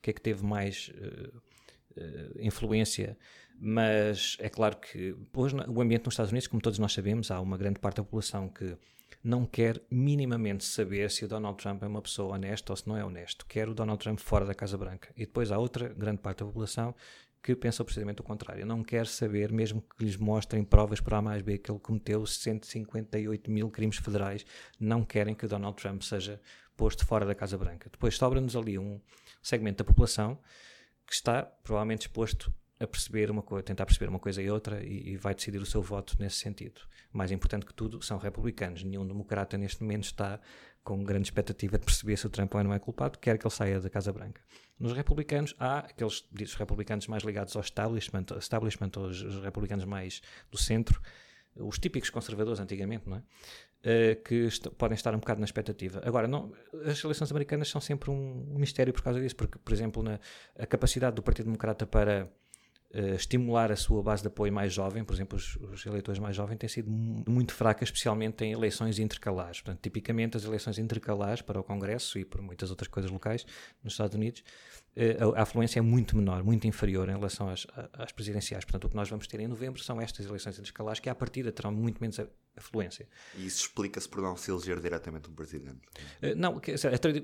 que, 0.01 0.11
é 0.11 0.13
que 0.15 0.21
teve 0.23 0.43
mais. 0.43 0.91
Uh, 0.95 1.43
influência, 2.39 3.17
mas 3.59 4.37
é 4.41 4.49
claro 4.49 4.77
que 4.77 5.15
hoje 5.35 5.55
o 5.69 5.81
ambiente 5.81 6.05
nos 6.05 6.15
Estados 6.15 6.33
Unidos, 6.33 6.49
como 6.49 6.61
todos 6.61 6.79
nós 6.79 6.93
sabemos, 6.93 7.31
há 7.31 7.41
uma 7.41 7.57
grande 7.57 7.79
parte 7.79 7.97
da 7.97 8.05
população 8.05 8.49
que 8.49 8.77
não 9.23 9.47
quer 9.47 9.81
minimamente 9.91 10.65
saber 10.65 11.11
se 11.11 11.25
o 11.25 11.29
Donald 11.29 11.57
Trump 11.57 11.83
é 11.83 11.87
uma 11.87 12.03
pessoa 12.03 12.35
honesta 12.35 12.73
ou 12.73 12.77
se 12.77 12.89
não 12.89 12.97
é 12.97 13.05
honesto. 13.05 13.47
Quer 13.47 13.69
o 13.69 13.75
Donald 13.75 14.03
Trump 14.03 14.19
fora 14.19 14.45
da 14.45 14.55
Casa 14.55 14.77
Branca. 14.77 15.11
E 15.17 15.21
depois 15.21 15.53
há 15.53 15.59
outra 15.59 15.89
grande 15.91 16.19
parte 16.19 16.41
da 16.41 16.47
população 16.47 16.95
que 17.41 17.55
pensa 17.57 17.85
precisamente 17.85 18.21
o 18.21 18.25
contrário. 18.25 18.65
Não 18.65 18.83
quer 18.83 19.07
saber, 19.07 19.53
mesmo 19.53 19.83
que 19.83 20.05
lhes 20.05 20.17
mostrem 20.17 20.63
provas 20.65 21.01
para 21.01 21.19
A 21.19 21.23
mais 21.23 21.43
B, 21.43 21.59
que 21.59 21.71
ele 21.71 21.79
cometeu 21.79 22.25
158 22.25 23.51
mil 23.51 23.69
crimes 23.69 23.97
federais, 23.97 24.45
não 24.79 25.05
querem 25.05 25.35
que 25.35 25.45
o 25.45 25.49
Donald 25.49 25.77
Trump 25.77 26.03
seja 26.03 26.41
posto 26.77 27.05
fora 27.05 27.27
da 27.27 27.35
Casa 27.35 27.59
Branca. 27.59 27.89
Depois 27.91 28.17
sobra-nos 28.17 28.57
ali 28.57 28.79
um 28.79 29.01
segmento 29.43 29.79
da 29.79 29.85
população 29.85 30.39
que 31.13 31.17
está 31.17 31.43
provavelmente 31.43 32.07
disposto 32.07 32.51
a 32.81 32.87
perceber 32.87 33.31
uma 33.31 33.43
coisa, 33.43 33.63
tentar 33.63 33.85
perceber 33.85 34.09
uma 34.09 34.19
coisa 34.19 34.41
e 34.41 34.51
outra 34.51 34.83
e, 34.83 35.11
e, 35.11 35.17
vai 35.19 35.35
decidir 35.35 35.61
o 35.61 35.67
seu 35.67 35.83
voto 35.83 36.17
nesse 36.19 36.37
sentido. 36.37 36.81
Mais 37.13 37.31
importante 37.31 37.67
que 37.67 37.75
tudo 37.75 38.03
são 38.03 38.17
republicanos. 38.17 38.83
Nenhum 38.83 39.07
democrata 39.07 39.59
neste 39.59 39.83
momento 39.83 40.05
está 40.05 40.41
com 40.83 41.05
grande 41.05 41.27
expectativa 41.27 41.79
de 41.79 41.85
perceber 41.85 42.17
se 42.17 42.27
o 42.27 42.31
Trump 42.31 42.55
é 42.55 42.63
não 42.63 42.73
é 42.73 42.79
culpado, 42.79 43.19
quer 43.19 43.37
que 43.37 43.47
ele 43.47 43.55
saia 43.55 43.79
da 43.79 43.91
Casa 43.91 44.11
Branca. 44.11 44.41
Nos 44.81 44.95
republicanos 44.95 45.55
há 45.61 45.81
aqueles 45.81 46.27
ditos 46.33 46.55
republicanos 46.55 47.07
mais 47.07 47.23
ligados 47.25 47.55
ao 47.57 47.61
establishment, 47.61 48.25
establishment 48.39 48.93
os, 48.97 49.21
os 49.21 49.43
republicanos 49.45 49.85
mais 49.85 50.23
do 50.51 50.57
centro, 50.57 50.99
os 51.55 51.79
típicos 51.79 52.09
conservadores 52.09 52.59
antigamente, 52.59 53.07
não 53.07 53.19
é? 53.19 53.23
Uh, 53.85 54.15
que 54.23 54.47
est 54.47 54.71
podem 54.79 54.95
estar 54.95 55.13
um 55.13 55.19
bocado 55.19 55.41
na 55.41 55.45
expectativa. 55.45 56.01
Agora, 56.05 56.29
não, 56.29 56.53
as 56.87 57.03
eleições 57.03 57.33
americanas 57.33 57.69
são 57.69 57.81
sempre 57.81 58.11
um 58.11 58.55
mistério 58.57 58.93
por 58.93 59.03
causa 59.03 59.21
disso, 59.21 59.35
porque, 59.35 59.59
por 59.59 59.73
exemplo, 59.73 60.05
na, 60.05 60.21
a 60.57 60.65
capacidade 60.65 61.17
do 61.17 61.23
Partido 61.23 61.47
Democrata 61.47 61.85
para 61.85 62.31
uh, 62.95 63.15
estimular 63.15 63.73
a 63.73 63.77
sua 63.77 64.01
base 64.01 64.23
de 64.23 64.29
apoio 64.29 64.53
mais 64.53 64.73
jovem, 64.73 65.03
por 65.03 65.15
exemplo, 65.15 65.37
os, 65.37 65.57
os, 65.57 65.85
eleitores 65.85 66.21
mais 66.21 66.37
jovens, 66.37 66.59
tem 66.59 66.69
sido 66.69 66.89
muito 66.91 67.53
fraca, 67.53 67.83
especialmente 67.83 68.45
em 68.45 68.53
eleições 68.53 69.01
intercalares. 69.01 69.61
Portanto, 69.61 69.83
tipicamente 69.83 70.37
as 70.37 70.45
eleições 70.45 70.79
intercalares 70.79 71.43
para 71.43 71.59
o 71.59 71.65
Congresso 71.65 72.21
e 72.21 72.25
por 72.25 72.41
muitas 72.41 72.71
outras 72.71 72.89
coisas 72.89 73.11
locais 73.11 73.45
nos 73.83 73.95
Estados 73.95 74.15
Unidos 74.15 74.45
eh, 74.95 75.17
a 75.35 75.43
afluência 75.43 75.79
é 75.79 75.83
muito 75.83 76.17
menor, 76.17 76.45
muito 76.45 76.67
inferior 76.67 77.09
em 77.09 77.13
relação 77.13 77.49
às, 77.49 77.67
às, 77.95 78.13
presidenciais. 78.13 78.65
Portanto, 78.65 78.85
o 78.85 78.91
que 78.91 78.97
nós 78.97 79.09
vamos 79.09 79.27
ter 79.27 79.41
em 79.41 79.49
novembro 79.49 79.83
são 79.83 80.01
estas 80.01 80.27
eleições 80.27 80.57
interescalares 80.59 81.01
que, 81.01 81.09
à 81.09 81.15
partida, 81.15 81.51
terão 81.51 81.73
muito 81.73 81.99
menos 82.01 82.21
afluência. 82.57 83.09
E 83.37 83.47
isso 83.47 83.63
explica-se 83.63 84.09
por 84.09 84.21
não 84.21 84.37
se 84.37 84.51
eleger 84.51 84.79
diretamente 84.81 85.31
um 85.31 85.35
presidente? 85.35 85.81
Eh, 86.21 86.35
não, 86.35 86.61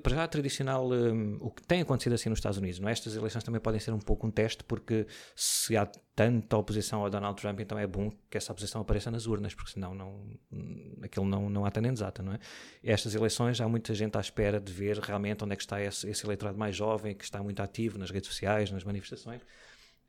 para 0.03 0.15
já 0.15 0.25
a 0.25 0.29
tradicional, 0.29 0.91
um, 0.91 1.37
o 1.41 1.51
que 1.51 1.63
tem 1.63 1.83
acontecido 1.83 2.15
assim 2.15 2.31
nos 2.31 2.39
Estados 2.39 2.59
Unidos, 2.59 2.81
não 2.81 2.89
é? 2.89 2.93
estas 2.93 3.15
eleições 3.15 3.45
também 3.45 3.61
podem 3.61 3.79
ser 3.79 3.93
um 3.93 3.99
pouco 3.99 4.27
um 4.27 4.31
teste, 4.31 4.65
porque 4.65 5.07
se 5.37 5.77
há 5.77 5.87
tanta 6.17 6.57
oposição 6.57 7.03
ao 7.03 7.11
Donald 7.11 7.41
Trump, 7.41 7.61
então 7.61 7.79
é 7.79 7.87
bom 7.87 8.11
que 8.29 8.37
essa 8.37 8.51
oposição 8.51 8.81
apareça 8.81 9.11
nas 9.11 9.27
urnas, 9.27 9.55
porque 9.55 9.73
senão 9.73 9.95
não, 9.95 10.27
aquilo 11.03 11.27
não, 11.27 11.49
não 11.49 11.65
há 11.65 11.73
exata, 11.93 12.23
não 12.23 12.33
é? 12.33 12.39
Estas 12.83 13.15
eleições, 13.15 13.61
há 13.61 13.69
muita 13.69 13.95
gente 13.95 14.17
à 14.17 14.21
espera 14.21 14.59
de 14.59 14.73
ver 14.73 14.99
realmente 14.99 15.45
onde 15.45 15.53
é 15.53 15.57
que 15.57 15.63
está 15.63 15.81
esse, 15.81 16.09
esse 16.09 16.27
eleitorado 16.27 16.59
mais 16.59 16.75
jovem, 16.75 17.15
que 17.15 17.23
está 17.23 17.41
muito 17.41 17.59
muito 17.59 17.63
ativo 17.63 17.99
nas 17.99 18.11
redes 18.11 18.29
sociais, 18.29 18.71
nas 18.71 18.85
manifestações, 18.85 19.43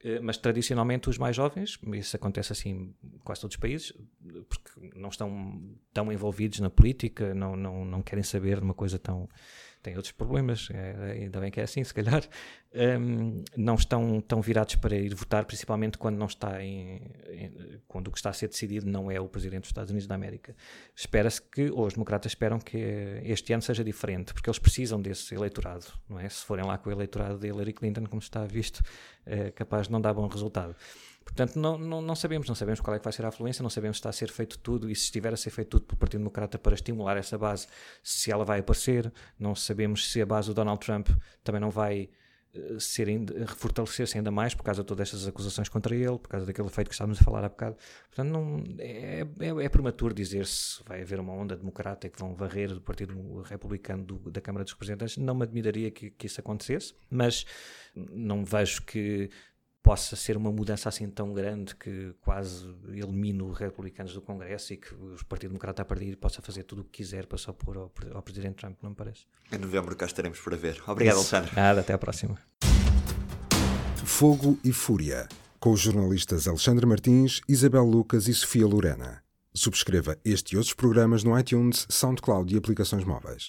eh, 0.01 0.19
mas 0.19 0.37
tradicionalmente 0.37 1.09
os 1.09 1.17
mais 1.17 1.35
jovens, 1.35 1.79
isso 1.93 2.15
acontece 2.15 2.51
assim 2.51 2.95
em 3.03 3.17
quase 3.23 3.41
todos 3.41 3.55
os 3.55 3.59
países, 3.59 3.93
porque 4.49 4.97
não 4.99 5.09
estão 5.09 5.61
tão 5.93 6.11
envolvidos 6.11 6.59
na 6.59 6.69
política, 6.69 7.33
não, 7.33 7.55
não, 7.55 7.85
não 7.85 8.01
querem 8.01 8.23
saber 8.23 8.57
de 8.57 8.63
uma 8.63 8.73
coisa 8.73 8.97
tão 8.99 9.29
tem 9.81 9.95
outros 9.95 10.11
problemas, 10.11 10.67
é, 10.71 11.21
ainda 11.21 11.39
bem 11.39 11.49
que 11.49 11.59
é 11.59 11.63
assim, 11.63 11.83
se 11.83 11.93
calhar, 11.93 12.21
um, 12.99 13.43
não 13.55 13.75
estão 13.75 14.19
tão 14.19 14.41
virados 14.41 14.75
para 14.75 14.95
ir 14.95 15.15
votar, 15.15 15.45
principalmente 15.45 15.97
quando 15.97 16.17
não 16.17 16.25
está 16.25 16.61
em, 16.61 17.01
em, 17.29 17.79
quando 17.87 18.09
o 18.09 18.11
que 18.11 18.17
está 18.17 18.29
a 18.29 18.33
ser 18.33 18.49
decidido 18.49 18.85
não 18.85 19.09
é 19.09 19.19
o 19.21 19.27
presidente 19.27 19.61
dos 19.61 19.69
Estados 19.69 19.89
Unidos 19.89 20.05
da 20.05 20.15
América. 20.15 20.53
Espera-se 20.93 21.41
que, 21.41 21.69
ou 21.71 21.85
os 21.85 21.93
democratas 21.93 22.31
esperam 22.31 22.59
que 22.59 22.77
este 23.23 23.53
ano 23.53 23.61
seja 23.61 23.83
diferente, 23.83 24.33
porque 24.33 24.49
eles 24.49 24.59
precisam 24.59 25.01
desse 25.01 25.33
eleitorado, 25.33 25.85
não 26.09 26.19
é? 26.19 26.27
Se 26.27 26.43
forem 26.43 26.65
lá 26.65 26.77
com 26.77 26.89
o 26.89 26.91
eleitorado 26.91 27.39
de 27.39 27.47
Hillary 27.47 27.73
Clinton, 27.73 28.05
como 28.05 28.21
está 28.21 28.45
visto, 28.45 28.83
é 29.25 29.49
capaz 29.51 29.87
de 29.87 29.93
não 29.93 30.01
dar 30.01 30.13
bom 30.13 30.27
resultado. 30.27 30.75
Portanto, 31.29 31.57
não, 31.57 31.77
não, 31.77 32.01
não, 32.01 32.15
sabemos, 32.15 32.47
não 32.47 32.55
sabemos 32.55 32.79
qual 32.79 32.95
é 32.95 32.99
que 32.99 33.03
vai 33.03 33.13
ser 33.13 33.23
a 33.23 33.29
afluência, 33.29 33.61
não 33.61 33.69
sabemos 33.69 33.97
se 33.97 33.99
está 33.99 34.09
a 34.09 34.13
ser 34.13 34.29
feito 34.31 34.57
tudo 34.59 34.89
e 34.89 34.95
se 34.95 35.03
estiver 35.03 35.33
a 35.33 35.37
ser 35.37 35.51
feito 35.51 35.69
tudo 35.69 35.85
pelo 35.85 35.97
Partido 35.97 36.19
Democrata 36.19 36.57
para 36.57 36.73
estimular 36.73 37.17
essa 37.17 37.37
base, 37.37 37.67
se 38.03 38.31
ela 38.31 38.43
vai 38.43 38.59
aparecer, 38.59 39.11
não 39.37 39.55
sabemos 39.55 40.11
se 40.11 40.21
a 40.21 40.25
base 40.25 40.47
do 40.47 40.53
Donald 40.53 40.83
Trump 40.83 41.09
também 41.43 41.61
não 41.61 41.69
vai 41.69 42.09
uh, 42.55 42.79
ser 42.79 43.07
fortalecer-se 43.55 44.17
ainda 44.17 44.31
mais 44.31 44.55
por 44.55 44.63
causa 44.63 44.81
de 44.81 44.87
todas 44.87 45.07
estas 45.07 45.27
acusações 45.27 45.69
contra 45.69 45.95
ele, 45.95 46.17
por 46.17 46.29
causa 46.29 46.45
daquele 46.45 46.67
efeito 46.67 46.89
que 46.89 46.95
estávamos 46.95 47.21
a 47.21 47.23
falar 47.23 47.43
há 47.43 47.49
bocado. 47.49 47.77
Portanto, 48.07 48.31
não, 48.31 48.63
é, 48.79 49.21
é, 49.39 49.65
é 49.65 49.69
prematuro 49.69 50.13
dizer 50.13 50.45
se 50.47 50.81
vai 50.85 51.01
haver 51.01 51.19
uma 51.19 51.33
onda 51.33 51.55
democrata 51.55 52.09
que 52.09 52.19
vão 52.19 52.33
varrer 52.33 52.73
do 52.73 52.81
Partido 52.81 53.41
Republicano 53.43 54.03
do, 54.03 54.31
da 54.31 54.41
Câmara 54.41 54.63
dos 54.63 54.73
Representantes. 54.73 55.17
Não 55.17 55.35
me 55.35 55.43
admiraria 55.43 55.91
que, 55.91 56.09
que 56.09 56.25
isso 56.25 56.39
acontecesse, 56.39 56.95
mas 57.09 57.45
não 57.95 58.43
vejo 58.43 58.81
que 58.83 59.29
possa 59.89 60.15
ser 60.15 60.37
uma 60.37 60.51
mudança 60.51 60.87
assim 60.87 61.09
tão 61.09 61.33
grande 61.33 61.75
que 61.75 62.13
quase 62.21 62.63
elimine 62.89 63.41
os 63.41 63.57
republicanos 63.57 64.13
do 64.13 64.21
Congresso 64.21 64.71
e 64.71 64.77
que 64.77 64.93
o 64.93 65.15
Partido 65.27 65.49
Democrata 65.49 65.81
a 65.81 65.85
partir 65.85 66.15
possa 66.15 66.43
fazer 66.43 66.61
tudo 66.61 66.81
o 66.81 66.83
que 66.83 67.01
quiser 67.01 67.25
para 67.25 67.39
só 67.39 67.51
pôr 67.51 67.75
ao, 67.75 67.91
ao 68.13 68.21
Presidente 68.21 68.57
Trump, 68.57 68.77
não 68.83 68.91
me 68.91 68.95
parece. 68.95 69.21
Em 69.51 69.57
novembro 69.57 69.95
cá 69.95 70.05
estaremos 70.05 70.39
para 70.41 70.55
ver. 70.55 70.79
Obrigado, 70.85 71.17
Isso. 71.17 71.35
Alexandre. 71.35 71.59
Nada, 71.59 71.81
até 71.81 71.93
à 71.93 71.97
próxima. 71.97 72.37
Fogo 74.05 74.59
e 74.63 74.71
Fúria, 74.71 75.27
com 75.59 75.71
os 75.71 75.79
jornalistas 75.79 76.47
Alexandre 76.47 76.85
Martins, 76.85 77.41
Isabel 77.49 77.83
Lucas 77.83 78.27
e 78.27 78.33
Sofia 78.35 78.67
Lorena. 78.67 79.23
Subscreva 79.55 80.15
este 80.23 80.53
e 80.53 80.57
outros 80.57 80.75
programas 80.75 81.23
no 81.23 81.37
iTunes, 81.37 81.87
SoundCloud 81.89 82.53
e 82.53 82.59
aplicações 82.59 83.03
móveis. 83.03 83.47